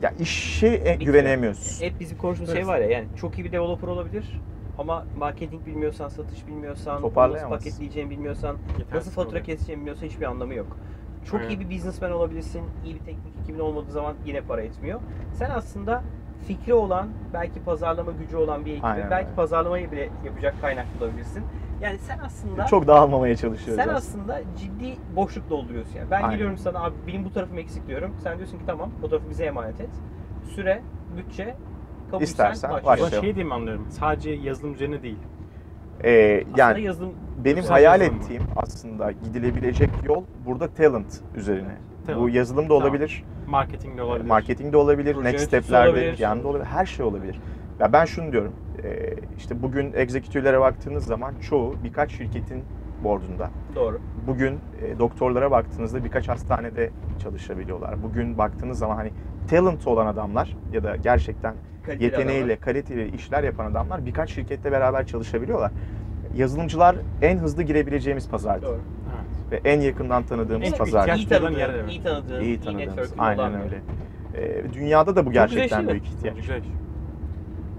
[0.03, 0.99] Ya işe e, Bitmiyor.
[0.99, 1.85] güvenemiyorsun.
[1.85, 4.41] Hep bizim konuştuğumuz şey var ya yani çok iyi bir developer olabilir
[4.77, 9.45] ama marketing bilmiyorsan, satış bilmiyorsan, nasıl paketleyeceğini bilmiyorsan, Yetersiz nasıl fatura oluyor.
[9.45, 10.77] keseceğini bilmiyorsan hiçbir anlamı yok.
[11.25, 11.49] Çok Aynen.
[11.49, 14.99] iyi bir businessman olabilirsin, iyi bir teknik ekibin olmadığı zaman yine para etmiyor.
[15.33, 16.03] Sen aslında
[16.47, 21.43] fikri olan, belki pazarlama gücü olan bir ekibi, Aynen belki pazarlamayı bile yapacak kaynak bulabilirsin.
[21.83, 23.83] Yani sen aslında Çok dağılmamaya çalışıyoruz.
[23.83, 24.41] sen aslında.
[24.59, 26.11] ciddi boşluk dolduruyorsun yani.
[26.11, 26.31] Ben Aynen.
[26.31, 28.13] geliyorum sana abi benim bu tarafım eksik diyorum.
[28.23, 29.89] Sen diyorsun ki tamam bu tarafı bize emanet et.
[30.55, 30.81] Süre,
[31.17, 31.55] bütçe,
[32.11, 33.05] kabul İstersen sen, başla.
[33.07, 33.85] Ama şey diye mi anlıyorum?
[33.89, 35.17] Sadece yazılım üzerine değil.
[36.03, 37.13] Ee, Aslında yani yazılım
[37.45, 41.75] benim hayal yazılım ettiğim aslında gidilebilecek yol burada talent üzerine.
[42.05, 42.21] Talent.
[42.21, 42.83] Bu yazılım da Tamam.
[42.83, 44.27] olabilir, Marketing de olabilir.
[44.27, 46.19] marketing de olabilir, Proje next step'lerde olabilir.
[46.19, 47.39] yanında olabilir, her şey olabilir.
[47.79, 48.53] Ya ben şunu diyorum,
[49.37, 52.63] işte bugün executive'lere baktığınız zaman çoğu birkaç şirketin
[53.03, 53.49] board'unda.
[53.75, 53.99] doğru.
[54.27, 56.89] Bugün e, doktorlara baktığınızda birkaç hastanede
[57.23, 58.03] çalışabiliyorlar.
[58.03, 59.11] Bugün baktığınız zaman hani
[59.47, 61.55] talent olan adamlar ya da gerçekten
[61.85, 62.59] Kaliteli yeteneğiyle, adamlar.
[62.59, 65.71] kaliteli işler yapan adamlar birkaç şirkette beraber çalışabiliyorlar.
[66.35, 68.79] Yazılımcılar en hızlı girebileceğimiz pazar Doğru.
[69.51, 69.63] Evet.
[69.63, 71.07] ve en yakından tanıdığımız En pazar.
[71.07, 71.91] İyi duyulan tanıdığın, yer, evet.
[71.91, 73.13] iyi tanıdığın, iyi, İyi tanıdığımız.
[73.13, 73.81] olan Aynen öyle.
[74.35, 76.35] Ee, dünyada da bu gerçekten şey büyük ihtiyaç.
[76.37, 76.61] Güzel.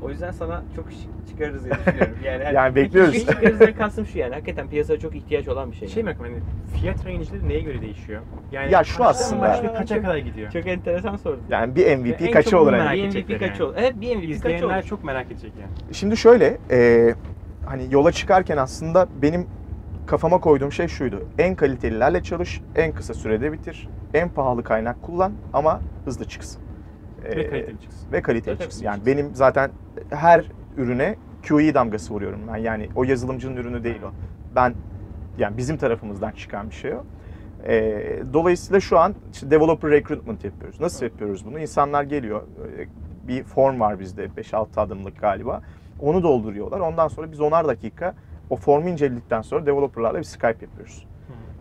[0.05, 0.99] O yüzden sana çok iş
[1.31, 2.15] çıkarırız diye düşünüyorum.
[2.25, 3.15] Yani, hani Yani bekliyoruz.
[3.15, 4.35] İş çıkarırızdan kastım şu yani.
[4.35, 5.89] Hakikaten piyasaya çok ihtiyaç olan bir şey.
[5.89, 6.37] Şey mi hani
[6.81, 8.23] fiyat range'leri neye göre değişiyor?
[8.53, 10.51] Yani Ya şu aslında- başlıyor, kaça kadar gidiyor?
[10.53, 11.43] Çok enteresan sordun.
[11.51, 13.63] Yani bir MVP en kaçı çok olur merak Bir MVP edecekler kaç yani.
[13.69, 13.75] olur?
[13.79, 14.83] Evet bir MVP İzleyenler olur?
[14.83, 15.95] çok merak edecek yani.
[15.95, 17.15] Şimdi şöyle, e,
[17.67, 19.47] hani yola çıkarken aslında benim
[20.07, 21.29] kafama koyduğum şey şuydu.
[21.39, 26.64] En kalitelilerle çalış, en kısa sürede bitir, en pahalı kaynak kullan ama hızlı çıksın.
[27.25, 28.13] Ve Ee, kaliteli çıksın.
[28.13, 28.85] ve kaliteli çıksın.
[28.85, 29.13] Yani çıksın.
[29.19, 29.71] benim zaten
[30.11, 30.45] her
[30.77, 31.17] ürüne
[31.49, 32.57] QE damgası vuruyorum ben.
[32.57, 34.11] Yani o yazılımcının ürünü değil o.
[34.57, 34.75] Ben
[35.39, 37.05] yani bizim tarafımızdan çıkan bir şey o.
[37.67, 40.81] Ee, dolayısıyla şu an işte developer recruitment yapıyoruz.
[40.81, 41.59] Nasıl yapıyoruz bunu?
[41.61, 42.43] İnsanlar geliyor.
[42.79, 42.87] e,
[43.29, 45.63] Bir form var bizde 5-6 adımlık galiba.
[46.01, 46.81] Onu dolduruyorlar.
[46.81, 48.15] Ondan sonra biz 10'ar dakika
[48.51, 51.07] o formu inceledikten sonra developerlarla bir Skype yapıyoruz.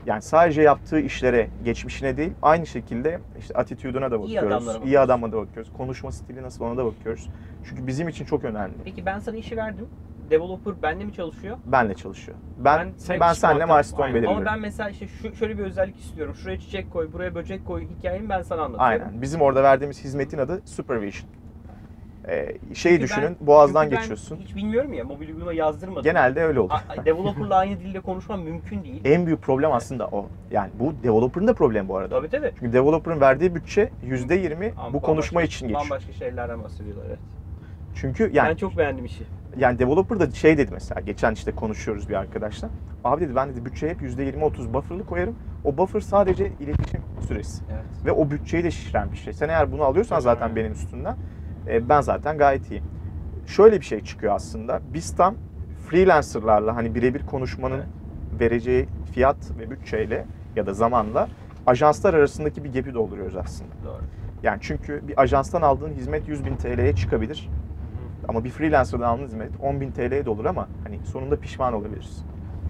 [0.06, 4.64] Yani sadece yaptığı işlere, geçmişine değil, aynı şekilde işte attitude'una da bakıyoruz.
[4.64, 4.96] İyi bakıyoruz.
[4.96, 5.72] adama da bakıyoruz.
[5.78, 7.30] Konuşma stili nasıl ona da bakıyoruz.
[7.70, 8.74] Çünkü bizim için çok önemli.
[8.84, 9.88] Peki ben sana işi verdim.
[10.30, 11.58] Developer bende mi çalışıyor?
[11.66, 12.38] Benle çalışıyor.
[12.58, 13.76] Ben Ben- ben, sen- seninle Aynen.
[13.76, 14.38] milestone belirliyorum.
[14.38, 16.36] Ama ben mesela işte şu, şöyle bir özellik istiyorum.
[16.36, 19.06] Şuraya çiçek koy, buraya böcek koy hikayemi ben sana anlatıyorum.
[19.06, 19.22] Aynen.
[19.22, 21.30] Bizim orada verdiğimiz hizmetin adı supervision.
[22.28, 24.38] Ee, şeyi Çünkü düşünün, ben- boğazdan çünkü ben geçiyorsun.
[24.38, 26.04] Hiç bilmiyorum ya mobil uygulama yazdırmadım.
[26.04, 26.72] Genelde öyle olur.
[26.90, 29.02] A- Developer'la aynı dilde konuşmam mümkün değil.
[29.06, 30.26] en büyük problem aslında o.
[30.52, 32.16] Yani bu developer'ın da problemi bu arada.
[32.20, 32.52] Tabii tabii.
[32.60, 35.82] Çünkü developer'ın verdiği bütçe %20 Ama bu konuşma bambaşka- için geçiyor.
[35.82, 37.20] Bambaşka şeylerden bahsediyorlar evet.
[37.96, 39.24] Çünkü yani ben çok beğendim işi.
[39.58, 42.70] yani developer da şey dedi mesela geçen işte konuşuyoruz bir arkadaşla.
[43.04, 45.36] Abi dedi ben dedi bütçeye hep %20-30 buffer'lı koyarım.
[45.64, 47.64] O buffer sadece iletişim süresi.
[47.74, 47.84] Evet.
[48.06, 49.34] Ve o bütçeyi de şişiren bir şey.
[49.34, 51.16] Sen eğer bunu alıyorsan zaten benim üstümden
[51.68, 52.84] e, ben zaten gayet iyiyim.
[53.48, 54.82] Şöyle bir şey çıkıyor aslında.
[54.94, 55.36] Biz tam
[55.90, 57.88] freelancerlarla hani birebir konuşmanın Evet.
[58.40, 61.28] vereceği fiyat ve bütçeyle ya da zamanla
[61.68, 63.72] ajanslar arasındaki bir gap'i dolduruyoruz aslında.
[63.86, 64.02] Doğru.
[64.44, 67.50] Yani çünkü bir ajanstan aldığın hizmet 100 bin TL'ye çıkabilir.
[68.28, 72.26] Ama bir freelancer'dan aldığın hizmet 10 bin TL'ye de olur ama hani sonunda pişman olabiliriz.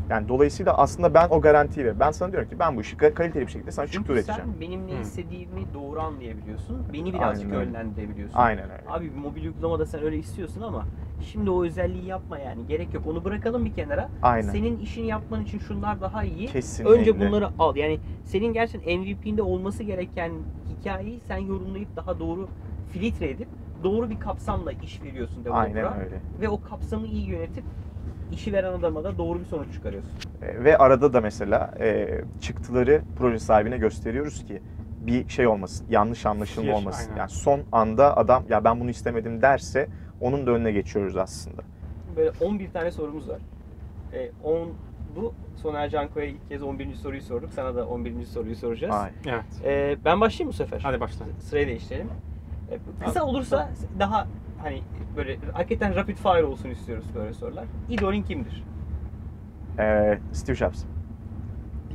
[0.09, 1.99] Yani dolayısıyla aslında ben o garantiyi ver.
[1.99, 4.41] Ben sana diyorum ki ben bu işi ka- kaliteli bir şekilde sana çıktı Çünkü üreteceğim.
[4.51, 6.77] sen benim ne istediğimi doğru anlayabiliyorsun.
[6.93, 8.37] Beni birazcık Aynen yönlendirebiliyorsun.
[8.37, 8.83] Aynen öyle.
[8.87, 10.85] Abi bir mobil uygulamada sen öyle istiyorsun ama
[11.21, 12.67] şimdi o özelliği yapma yani.
[12.67, 13.07] Gerek yok.
[13.07, 14.09] Onu bırakalım bir kenara.
[14.21, 14.49] Aynen.
[14.49, 16.47] Senin işini yapman için şunlar daha iyi.
[16.47, 16.95] Kesinlikle.
[16.99, 17.75] Önce bunları al.
[17.75, 20.31] Yani senin gerçekten MVP'nde olması gereken
[20.79, 22.47] hikayeyi sen yorumlayıp daha doğru
[22.91, 23.47] filtre edip
[23.83, 25.89] doğru bir kapsamla iş veriyorsun developer'a.
[25.89, 26.19] Aynen öyle.
[26.41, 27.63] Ve o kapsamı iyi yönetip
[28.33, 30.11] işi veren adama da doğru bir sonuç çıkarıyorsun.
[30.41, 32.07] E, Ve arada da mesela e,
[32.41, 34.61] çıktıları proje sahibine gösteriyoruz ki
[35.01, 37.09] bir şey olmasın, yanlış anlaşılma Fikir, olmasın.
[37.09, 37.19] aynen.
[37.19, 39.87] Yani son anda adam ya ben bunu istemedim derse
[40.21, 41.61] onun da önüne geçiyoruz aslında.
[42.17, 43.39] Böyle 11 tane sorumuz var.
[44.13, 44.69] E, 10
[45.15, 46.93] bu Soner Canko'ya ilk kez 11.
[46.95, 47.53] soruyu sorduk.
[47.53, 48.25] Sana da 11.
[48.25, 48.95] soruyu soracağız.
[48.95, 49.09] Ay.
[49.25, 49.43] Evet.
[49.65, 50.79] E, ben başlayayım bu sefer.
[50.83, 51.25] Hadi başla.
[51.39, 52.09] Sırayı değiştirelim.
[52.71, 53.69] E, kısa olursa
[53.99, 54.27] daha
[54.63, 54.81] hani
[55.17, 57.65] böyle hakikaten rapid fire olsun istiyoruz böyle sorular.
[57.89, 58.63] İdolün kimdir?
[59.79, 60.83] E, Steve Jobs.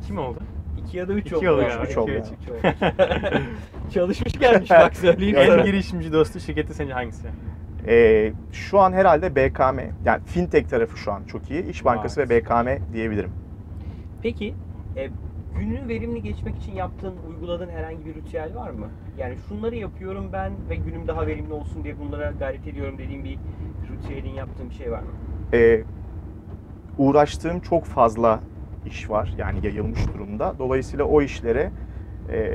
[0.02, 0.38] İki mi oldu?
[0.86, 1.50] 2 ya da 3 İki oldu.
[1.52, 1.68] oldu ya.
[1.68, 2.26] galiba, Üç iki, oldu üç.
[2.50, 2.74] oldu.
[3.94, 5.62] Çalışmış gelmiş bak söyleyeyim en sana.
[5.62, 7.28] girişimci dostu şirketi sence hangisi?
[7.86, 11.62] E, şu an herhalde BKM, yani fintech tarafı şu an çok iyi.
[11.70, 13.30] İş Bankası ve BKM diyebilirim.
[14.22, 14.54] Peki
[14.96, 15.08] e,
[15.59, 18.86] gününü verimli geçmek için yaptığın, uyguladığın herhangi bir ritüel var mı?
[19.18, 23.38] Yani şunları yapıyorum ben ve günüm daha verimli olsun diye bunlara gayret ediyorum dediğin bir
[23.92, 25.09] ritüelin yaptığın bir şey var mı?
[25.52, 25.82] E,
[26.98, 28.40] uğraştığım çok fazla
[28.86, 29.34] iş var.
[29.38, 30.54] Yani yayılmış durumda.
[30.59, 31.70] Dolayısıyla o işlere
[32.32, 32.50] e,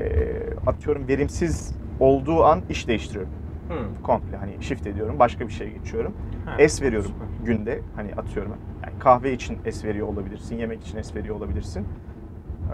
[0.67, 3.31] atıyorum verimsiz olduğu an iş değiştiriyorum.
[3.69, 4.03] Hı.
[4.03, 6.13] Komple hani shift ediyorum, başka bir şeye geçiyorum.
[6.45, 7.45] Ha, Es veriyorum süper.
[7.53, 7.79] günde.
[7.95, 8.53] Hani atıyorum.
[8.83, 11.87] Yani kahve için es veriyor olabilirsin, yemek için es veriyor olabilirsin.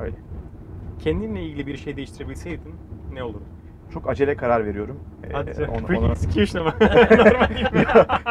[0.01, 0.15] Öyle.
[0.99, 2.75] Kendinle ilgili bir şey değiştirebilseydin
[3.13, 3.43] ne olurdu?
[3.93, 4.99] Çok acele karar veriyorum.
[5.23, 6.73] Ee, Hadi onu- Quick onu- execution ama.
[6.81, 7.85] Normal gibi.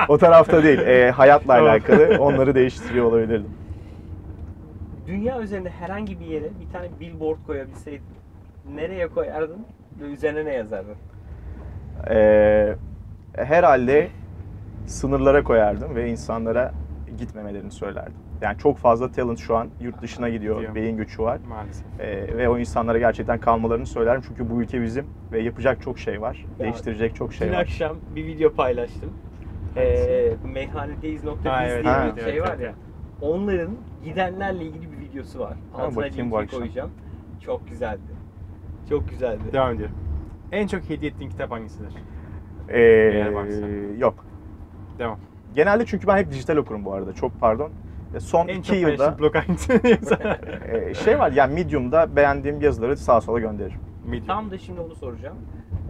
[0.08, 0.78] o tarafta değil.
[0.78, 1.70] Ee, hayatla Tamam.
[1.70, 3.50] alakalı onları değiştiriyor olabilirdim.
[5.06, 8.04] Dünya üzerinde herhangi bir yere bir tane billboard koyabilseydin
[8.74, 9.58] nereye koyardın
[10.00, 10.94] ve üzerine ne yazardın?
[12.10, 12.74] Ee,
[13.36, 14.08] herhalde
[14.86, 16.72] sınırlara koyardım ve insanlara
[17.16, 18.12] gitmemelerini söylerdim.
[18.42, 20.74] Yani çok fazla talent şu an yurt dışına gidiyor, Gidiyor.
[20.74, 21.38] beyin göçü var.
[21.48, 21.86] Maalesef.
[22.00, 26.20] Ee, ve o insanlara gerçekten kalmalarını söylerim çünkü bu ülke bizim ve yapacak çok şey
[26.20, 27.60] var, Ya, değiştirecek çok şey Dün var.
[27.60, 29.12] akşam bir video paylaştım.
[29.76, 32.74] Ee, meyhanedeyiz.biz Ha, evet, diye evet, bir evet, şey var evet, ya.
[33.20, 35.56] Onların gidenlerle ilgili bir videosu var.
[35.74, 36.90] Altına linki koyacağım.
[37.40, 38.00] Çok güzeldi.
[38.88, 39.42] Çok güzeldi.
[39.52, 39.94] Devam ediyorum.
[40.52, 41.92] En çok hediye ettiğin kitap hangisidir?
[42.68, 42.80] Ee,
[43.98, 44.24] yok.
[44.98, 45.18] Devam.
[45.54, 47.12] Genelde çünkü ben hep dijital okurum bu arada.
[47.12, 47.70] Çok pardon.
[48.14, 49.36] E, Son En iki çok yılda blog
[50.68, 53.80] e, şey var yani Medium'da beğendiğim yazıları sağa sola gönderirim.
[54.06, 54.26] Medium.
[54.26, 55.36] Tam da şimdi onu soracağım.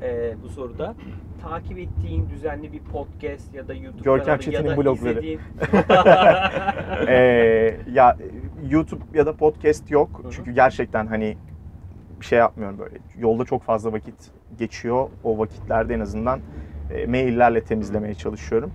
[0.02, 0.94] Ee, bu soruda
[1.42, 5.10] takip ettiğin düzenli bir podcast ya da YouTube Görkem kanalı Çetin'in ya da blogları.
[5.12, 5.40] izlediğin...
[7.08, 8.16] Ee, ya
[8.70, 10.20] YouTube ya da podcast yok.
[10.22, 10.32] Hı hı.
[10.32, 11.36] Çünkü gerçekten hani
[12.20, 12.96] bir şey yapmıyorum böyle.
[13.18, 14.14] Yolda çok fazla vakit
[14.58, 15.08] geçiyor.
[15.24, 16.40] O vakitlerde en azından
[16.94, 18.70] e, maillerle temizlemeye çalışıyorum.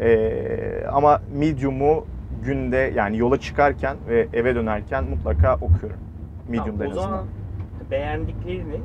[0.00, 2.04] Ee, ama Medium'u
[2.44, 6.00] günde yani yola çıkarken ve eve dönerken mutlaka okuyorum.
[6.48, 7.08] Medium'da Tamam, en o azından.
[7.16, 7.26] zaman
[7.90, 8.80] beğendiklerini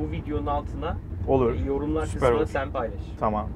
[0.00, 0.96] bu videonun altına
[1.28, 1.54] Olur.
[1.54, 2.46] e, yorumlar Süper kısmına olur.
[2.46, 3.00] sen paylaş.
[3.20, 3.46] Tamam.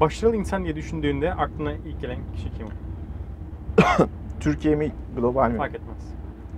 [0.00, 2.66] Başarılı insan diye düşündüğünde aklına ilk gelen kişi kim?
[4.40, 5.56] Türkiye mi global mi?
[5.56, 5.96] Fark etmez.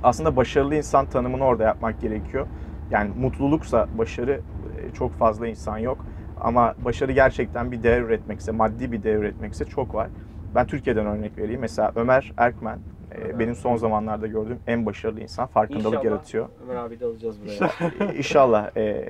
[0.02, 2.46] aslında başarılı insan tanımını orada yapmak gerekiyor.
[2.90, 4.40] Yani mutluluksa başarı
[4.82, 6.04] e, çok fazla insan yok.
[6.40, 10.08] Ama başarı gerçekten bir değer üretmekse, maddi bir değer üretmekse çok var.
[10.54, 11.60] Ben Türkiye'den örnek vereyim.
[11.60, 13.38] Mesela Ömer Erkmen e, Evet.
[13.38, 15.46] benim son zamanlarda gördüğüm en başarılı insan.
[15.46, 16.48] Farkındalık İnşallah yaratıyor.
[16.64, 17.70] Ömer abi de alacağız buraya.
[18.12, 19.06] E, İnşallah e,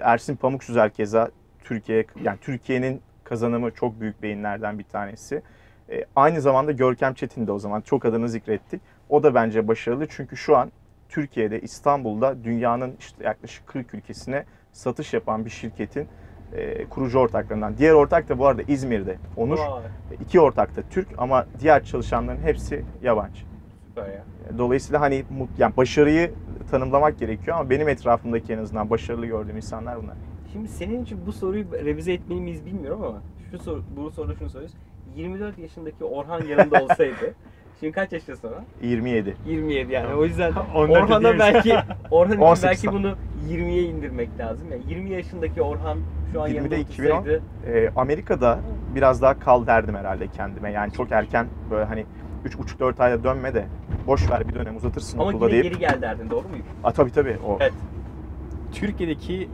[0.00, 1.30] Ersin Pamuksüzer keza
[1.64, 5.42] Türkiye yani Türkiye'nin kazanımı çok büyük beyinlerden bir tanesi.
[5.90, 8.80] E, aynı zamanda Görkem Çetin de o zaman çok adını zikrettik.
[9.08, 10.72] O da bence başarılı çünkü şu an
[11.08, 16.08] Türkiye'de İstanbul'da dünyanın işte yaklaşık 40 ülkesine satış yapan bir şirketin
[16.56, 17.76] e, kurucu ortaklarından.
[17.78, 19.58] Diğer ortak da bu arada İzmir'de Onur.
[19.58, 19.82] Vay,
[20.20, 23.42] İki ortak da Türk ama diğer çalışanların hepsi yabancı.
[23.88, 24.24] süper ya.
[24.58, 25.24] Dolayısıyla hani
[25.58, 26.32] yani başarıyı
[26.70, 30.16] tanımlamak gerekiyor ama benim etrafımdaki en azından başarılı gördüğüm insanlar bunlar.
[30.52, 34.50] Şimdi senin için bu soruyu revize etmeli miyiz bilmiyorum ama şu soru, bu soruda şunu
[34.50, 34.76] soruyoruz.
[35.16, 37.34] 24 yaşındaki Orhan yanında olsaydı
[37.80, 38.64] Şimdi kaç yaşındasın sonra?
[38.82, 39.36] 27.
[39.46, 40.14] 27 yani.
[40.14, 41.74] O yüzden Ondan Orhan'a belki
[42.10, 43.14] Orhan için 18 belki bunu
[43.48, 44.66] 20'ye indirmek lazım.
[44.72, 45.98] Yani 20 yaşındaki Orhan
[46.32, 47.16] şu an 20'de yanında 2010.
[47.16, 48.60] otursaydı Ee, Amerika'da
[48.94, 50.72] biraz daha kal derdim herhalde kendime.
[50.72, 52.06] Yani çok erken böyle hani
[52.44, 53.66] 3,5-4 ayda dönme de
[54.06, 55.64] boş ver bir dönem uzatırsın ama okulda yine deyip.
[55.64, 56.64] geri gel derdin doğru muyum?
[56.84, 57.38] Aa, tabii tabii.
[57.46, 57.56] O.
[57.60, 57.72] Evet.
[58.72, 59.48] Türkiye'deki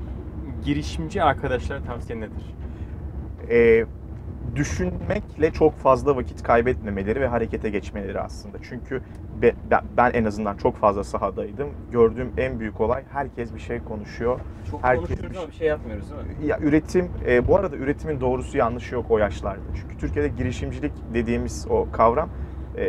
[0.64, 2.54] girişimci arkadaşlara tavsiyen nedir?
[3.50, 3.84] Ee,
[4.57, 8.57] düşünmekle çok fazla vakit kaybetmemeleri ve harekete geçmeleri aslında.
[8.62, 9.02] Çünkü
[9.42, 9.54] be-
[9.96, 11.68] ben, en azından çok fazla sahadaydım.
[11.92, 14.40] Gördüğüm en büyük olay herkes bir şey konuşuyor.
[14.70, 16.46] Çok Herkes konuşuyoruz bir ama bir şey yapmıyoruz değil mi?
[16.46, 19.61] Ya üretim, e, bu arada üretimin doğrusu yanlışı yok o yaşlarda.
[19.74, 22.28] Çünkü Türkiye'de girişimcilik dediğimiz o kavram
[22.76, 22.84] e,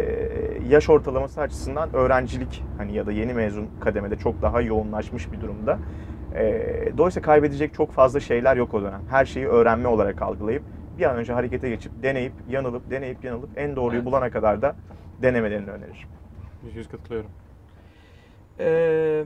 [0.69, 5.79] yaş ortalaması açısından öğrencilik hani ya da yeni mezun kademede çok daha yoğunlaşmış bir durumda.
[6.35, 9.01] E, dolayısıyla kaybedecek çok fazla şeyler yok o dönem.
[9.09, 10.63] Her şeyi öğrenme olarak algılayıp
[10.97, 14.05] bir an önce harekete geçip deneyip yanılıp deneyip yanılıp en doğruyu Evet.
[14.05, 14.75] bulana kadar da
[15.21, 16.07] denemelerini öneririm.
[16.75, 17.29] %100 katılıyorum.
[18.59, 19.25] Ee,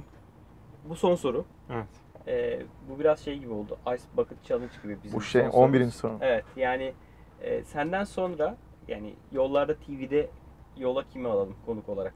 [0.90, 1.46] bu son soru.
[1.70, 1.86] Evet.
[2.28, 3.78] Ee, bu biraz şey gibi oldu.
[3.96, 5.78] Ice Bucket Challenge gibi bizim Bu şey son 11.
[5.80, 5.96] sorumuz.
[5.96, 6.18] soru.
[6.22, 6.94] Evet yani
[7.42, 8.58] e, senden sonra
[8.88, 10.30] yani yollarda TV'de
[10.78, 12.14] yola kimi alalım konuk olarak?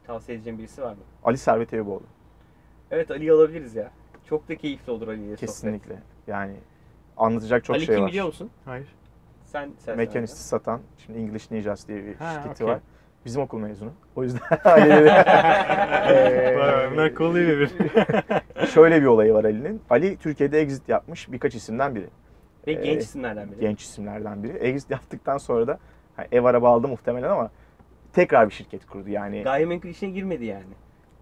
[0.00, 0.98] Bir tavsiye edeceğim birisi var mı?
[1.24, 2.02] Ali Servet Eyüboğlu.
[2.90, 3.90] Evet Ali'yi alabiliriz ya.
[4.28, 5.40] Çok da keyifli olur Ali ile sohbet.
[5.40, 6.02] Kesinlikle.
[6.26, 6.56] Yani
[7.24, 8.10] anlatacak çok Ali şey kim var.
[8.10, 8.50] biliyor musun?
[8.64, 8.86] Hayır.
[9.44, 12.74] Sen sen Mekanisti satan, şimdi English Ninjas diye bir Ha, şirketi okey.
[12.74, 12.80] var.
[13.24, 13.92] Bizim okul mezunu.
[14.16, 15.10] O yüzden Ali'yle
[16.08, 17.70] Ee, bunlar kolay bir.
[18.66, 19.82] şöyle bir olayı var Ali'nin.
[19.90, 22.06] Ali Türkiye'de exit yapmış birkaç isimden biri.
[22.66, 23.60] Ve Ee, genç isimlerden biri.
[23.60, 24.52] Genç isimlerden biri.
[24.56, 25.78] Exit yaptıktan sonra da
[26.16, 27.50] hani ev araba aldı muhtemelen ama
[28.12, 29.08] tekrar bir şirket kurdu.
[29.08, 30.62] Yani Gayrimenkul işine girmedi yani.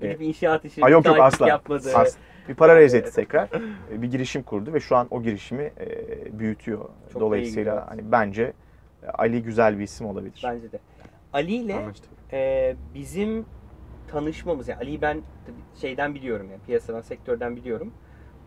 [0.01, 0.21] Gidip Evet.
[0.21, 1.49] inşaat işi, Aa, yok yok asla.
[1.49, 1.89] yapmadı.
[1.95, 2.19] Asla.
[2.49, 3.49] Bir para raise etti tekrar.
[3.93, 6.89] Ee, Bir girişim kurdu ve şu an o girişimi e, büyütüyor.
[7.13, 8.53] Çok Dolayısıyla hani bence
[9.15, 10.41] Ali güzel bir isim olabilir.
[10.45, 10.79] Bence de.
[11.33, 12.11] Ali ile Anlaştık.
[12.33, 13.47] e, bizim
[14.09, 17.93] tanışmamız yani Ali'yi ben tabii şeyden biliyorum yani piyasadan sektörden biliyorum.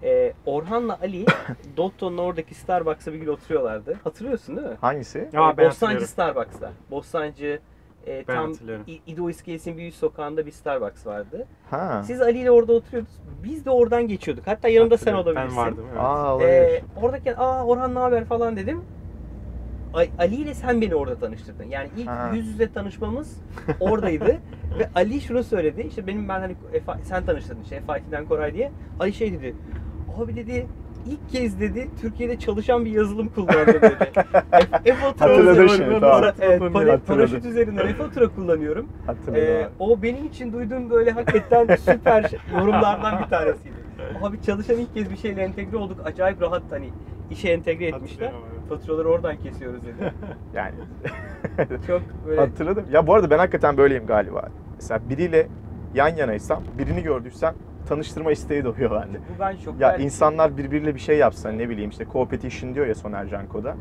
[0.04, 1.26] Ee, Orhan'la Ali
[1.78, 4.00] Dotto'nun oradaki Starbucks'a bir gün oturuyorlardı.
[4.04, 4.78] Hatırlıyorsun değil mi?
[4.82, 5.30] Hangisi?
[5.34, 6.08] Ya ben Bostancı hatırlıyorum.
[6.08, 6.72] Starbucks'ta.
[6.92, 7.60] Bostancı
[8.08, 8.54] e, Ben tam
[9.08, 11.48] İdo İskelesi'nin bir üst sokağında bir Starbucks vardı.
[11.70, 12.04] Ha.
[12.06, 13.16] Siz Ali ile orada oturuyordunuz.
[13.44, 14.48] Biz de oradan geçiyorduk.
[14.48, 15.50] Hatta yanımda sen olabilirsin.
[15.50, 16.00] Ben vardım evet.
[16.02, 16.50] Aa olabilir.
[16.50, 18.82] Ee, oradayken aa Orhan ne haber falan dedim.
[20.20, 21.64] Ali ile sen beni orada tanıştırdın.
[21.70, 22.32] Yani ilk Ha.
[22.34, 23.38] yüz yüze tanışmamız
[23.80, 24.38] oradaydı.
[24.80, 25.82] Ve Ali şunu söyledi.
[25.82, 26.56] İşte benim ben hani
[27.04, 28.72] sen tanıştırdın işte F5'den Koray diye.
[29.00, 29.56] Ali şey dedi.
[30.18, 30.68] Abi dedi
[31.06, 33.98] ilk kez dedi Türkiye'de çalışan bir yazılım kullandım dedi.
[34.52, 36.24] F- F-Fatura Hatırladı şimdi, tamam.
[36.42, 37.02] Evet, para- Hatırladı.
[37.08, 38.88] paraşüt üzerinden F-Fatura kullanıyorum.
[39.06, 39.36] Hatırladım.
[39.44, 43.82] Ee, o benim için duyduğum böyle hakikaten süper şey- yorumlardan bir tanesiydi.
[44.22, 45.98] Abi çalışan ilk kez bir şeyle entegre olduk.
[46.06, 46.90] Acayip rahat hani
[47.32, 48.32] işe entegre etmişler.
[48.70, 50.14] Faturaları oradan kesiyoruz dedi.
[50.56, 50.76] yani
[51.88, 52.86] Çok böyle hatırladım.
[52.92, 54.50] Ya bu arada ben hakikaten böyleyim galiba.
[54.76, 55.48] Mesela biriyle
[55.94, 57.54] yan yanaysam, birini gördüysem
[57.86, 59.18] tanıştırma isteği doğuyor bende.
[59.18, 62.86] bu ben çok Ya ben- insanlar birbiriyle bir şey yapsa ne bileyim işte competition diyor
[62.88, 63.76] ya Soner Canko'da.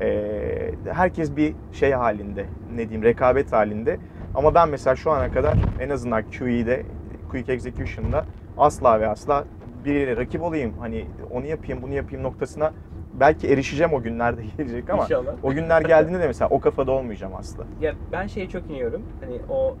[0.00, 3.98] Ee, herkes bir şey halinde, ne diyeyim rekabet halinde.
[4.34, 6.82] Ama ben mesela şu ana kadar en azından QE'de,
[7.30, 8.24] Quick Execution'da
[8.58, 9.44] asla ve asla
[9.84, 10.74] biriyle rakip olayım.
[10.80, 12.72] Hani onu yapayım, bunu yapayım noktasına
[13.20, 15.32] belki erişeceğim o günlerde gelecek ama İnşallah.
[15.42, 17.64] o günler geldiğinde de mesela o kafada olmayacağım asla.
[17.80, 19.02] Ya ben şeye çok iniyorum.
[19.20, 19.76] Hani o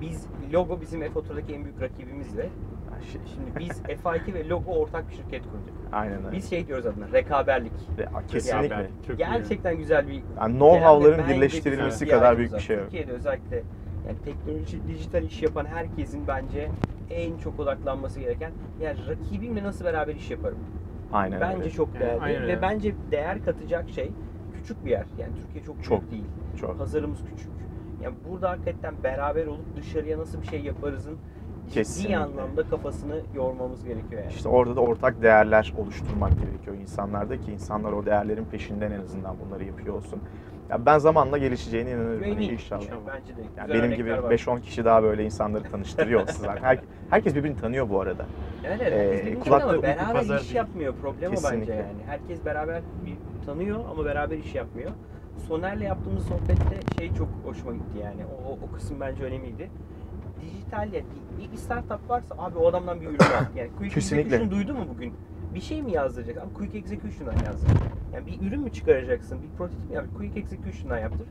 [0.00, 2.48] biz logo bizim F-Fatura'daki en büyük rakibimizle.
[3.12, 5.74] Şey- Şimdi biz F2 ve logo ortak bir şirket kurduk.
[5.92, 6.36] Aynen öyle.
[6.36, 7.72] Biz şey diyoruz adına rekaberlik.
[8.28, 8.74] Kesinlikle.
[8.74, 9.18] Yani çok iyi.
[9.18, 12.82] Gerçekten güzel bir Yani know-how'ların birleştirilmesi güzel kadar bir büyük bir şey var.
[12.82, 12.90] yok.
[12.90, 13.62] Türkiye'de özellikle
[14.08, 16.70] yani teknoloji, dijital iş yapan herkesin bence
[17.10, 20.58] en çok odaklanması gereken yani rakibimle nasıl beraber iş yaparım.
[21.12, 21.70] Aynen bence öyle.
[21.70, 22.62] çok Yani değerli aynen ve öyle.
[22.62, 24.10] bence değer katacak şey
[24.54, 25.04] küçük bir yer.
[25.18, 26.00] Yani Türkiye çok, Çok.
[26.00, 26.24] büyük değil.
[26.60, 26.78] Çok.
[26.78, 27.50] Pazarımız küçük.
[28.02, 31.18] Yani burada hakikaten beraber olup dışarıya nasıl bir şey yaparızın
[31.64, 32.18] ciddi Kesinlikle.
[32.18, 34.32] anlamda kafasını yormamız gerekiyor yani.
[34.32, 39.36] İşte orada da ortak değerler oluşturmak gerekiyor insanlarda ki insanlar o değerlerin peşinden en azından
[39.46, 40.20] bunları yapıyor olsun.
[40.70, 42.54] Ya ben zamanla gelişeceğine inanıyorum hani Eminim.
[42.54, 42.90] inşallah.
[42.90, 43.40] Yani Bence de.
[43.56, 44.56] Yani Güzel benim gibi örnekler var.
[44.58, 46.62] 5-10 kişi daha böyle insanları tanıştırıyor olsun zaten.
[46.62, 48.26] Her- herkes birbirini tanıyor bu arada.
[48.64, 49.26] Evet, evet.
[49.26, 50.54] Ee, kulakta ama beraber pazar iş değil.
[50.56, 50.94] yapmıyor.
[51.02, 51.74] Problem o bence Kesinlikle.
[51.74, 51.86] yani.
[52.06, 54.90] Herkes beraber bir tanıyor ama beraber iş yapmıyor.
[55.48, 58.20] Soner'le yaptığımız sohbette şey çok hoşuma gitti yani.
[58.26, 59.70] O, o, o kısım bence önemliydi.
[60.44, 61.02] Dijital ya
[61.40, 63.44] bir, bir startup varsa abi o adamdan bir ürün al.
[63.56, 64.36] Yani Quick Kesinlikle.
[64.36, 65.14] Execution duydun mu bugün?
[65.54, 66.38] Bir şey mi yazdıracak?
[66.38, 67.70] Ama Quick Execution'dan yazdır.
[68.14, 69.38] Yani bir ürün mü çıkaracaksın?
[69.42, 70.04] Bir prototip mi yap?
[70.18, 71.26] Quick Execution'dan yaptır.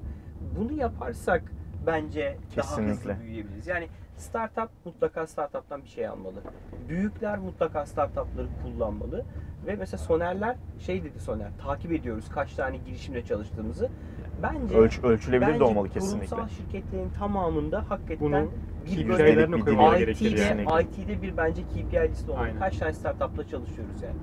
[0.60, 1.44] Bunu yaparsak
[1.86, 2.92] bence daha Kesinlikle.
[3.14, 3.68] hızlı büyüyebiliriz.
[3.68, 3.88] Yani
[4.18, 6.42] startup mutlaka startup'tan bir şey almalı.
[6.90, 9.26] Büyükler mutlaka startup'ları kullanmalı.
[9.68, 13.90] Ve mesela Soner'ler şey dedi Soner, takip ediyoruz kaç tane girişimle çalıştığımızı.
[14.44, 16.28] Bence Ölç, ölçülebilir bence de olmalı kesinlikle.
[16.30, 18.52] kurumsal şirketlerin tamamında hakikaten Bunu
[18.86, 20.06] bir koymaları dili.
[20.06, 20.84] gerekir IT'de, yani.
[20.84, 22.48] IT'de bir bence KPI liste olmalı.
[22.60, 24.16] Kaç tane startup'la çalışıyoruz yani.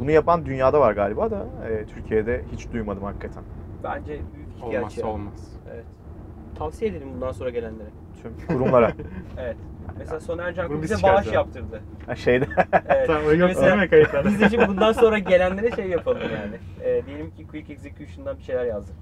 [0.00, 3.42] Bunu yapan dünyada var galiba da e, Türkiye'de hiç duymadım hakikaten.
[3.84, 5.10] Bence büyük ihtiyaç Olmazsa yani.
[5.10, 5.52] olmaz.
[5.74, 5.84] Evet.
[6.58, 7.88] Tavsiye edelim bundan sonra gelenlere.
[8.22, 8.92] Tüm kurumlara.
[9.38, 9.56] Evet.
[9.98, 11.80] Mesela Soner biz bize bağış yaptırdı.
[12.06, 12.46] Ha, Şeyde
[12.88, 13.06] Evet.
[13.06, 14.28] Tamam, yok mesela kayıtlarda?
[14.28, 16.56] Biz de şimdi bundan sonra gelenlere şey yapalım yani.
[16.82, 18.94] Ee, diyelim ki Quick Execution'dan bir şeyler yazdık.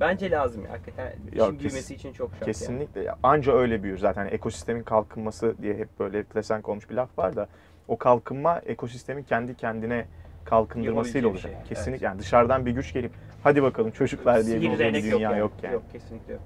[0.00, 0.70] Bence lazım ya.
[0.72, 2.46] Hakikaten işin Yok, kes- büyümesi için çok şart yani.
[2.46, 6.94] kesinlikle ya, anca öyle büyür zaten Yani ekosistemin kalkınması diye hep böyle plesen olmuş bir
[6.94, 7.48] laf var da
[7.88, 10.06] o kalkınma ekosistemin kendi kendine
[10.44, 11.52] kalkındırmasıyla olacak.
[11.52, 13.12] şey, Kesinlikle yani dışarıdan bir güç gelip
[13.42, 15.38] hadi bakalım çocuklar diye bir dünya yani.
[15.38, 15.72] yok yani.
[15.74, 16.42] Yok kesinlikle yok.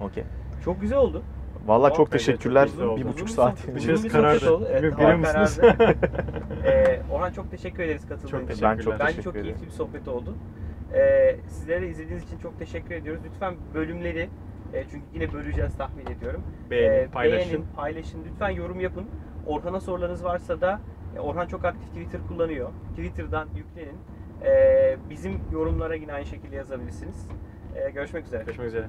[0.00, 0.24] Okey.
[0.64, 1.22] Çok güzel oldu.
[1.66, 2.66] Vallahi Çok çok çok teşekkürler.
[2.66, 2.96] oldu.
[2.96, 3.58] bir buçuk bir saat.
[3.58, 4.50] sohbet- Biraz karardı.
[4.52, 4.68] oldu.
[4.70, 5.58] Evet, Biliyor musunuz?
[6.64, 8.46] ee, Orhan çok teşekkür ederiz katıldığın Çok için.
[8.48, 8.76] teşekkürler.
[8.78, 10.34] Ben çok Bence teşekkür çok keyifli bir sohbet oldu.
[10.94, 13.22] Ee, sizlere de izlediğiniz için çok teşekkür ediyoruz.
[13.24, 14.28] Lütfen bölümleri
[14.72, 16.42] e, çünkü yine böleceğiz tahmin ediyorum.
[16.70, 17.50] Beğenin, Ee, paylaşın.
[17.50, 18.24] beğenin, paylaşın.
[18.30, 19.04] Lütfen yorum yapın.
[19.46, 20.80] Orhan'a sorularınız varsa da
[21.16, 22.70] e, Orhan çok aktif Twitter kullanıyor.
[22.90, 23.96] Twitter'dan yüklenin.
[24.44, 27.28] Ee, bizim yorumlara yine aynı şekilde yazabilirsiniz.
[27.76, 28.42] Ee, görüşmek üzere.
[28.44, 28.86] Görüşmek üzere.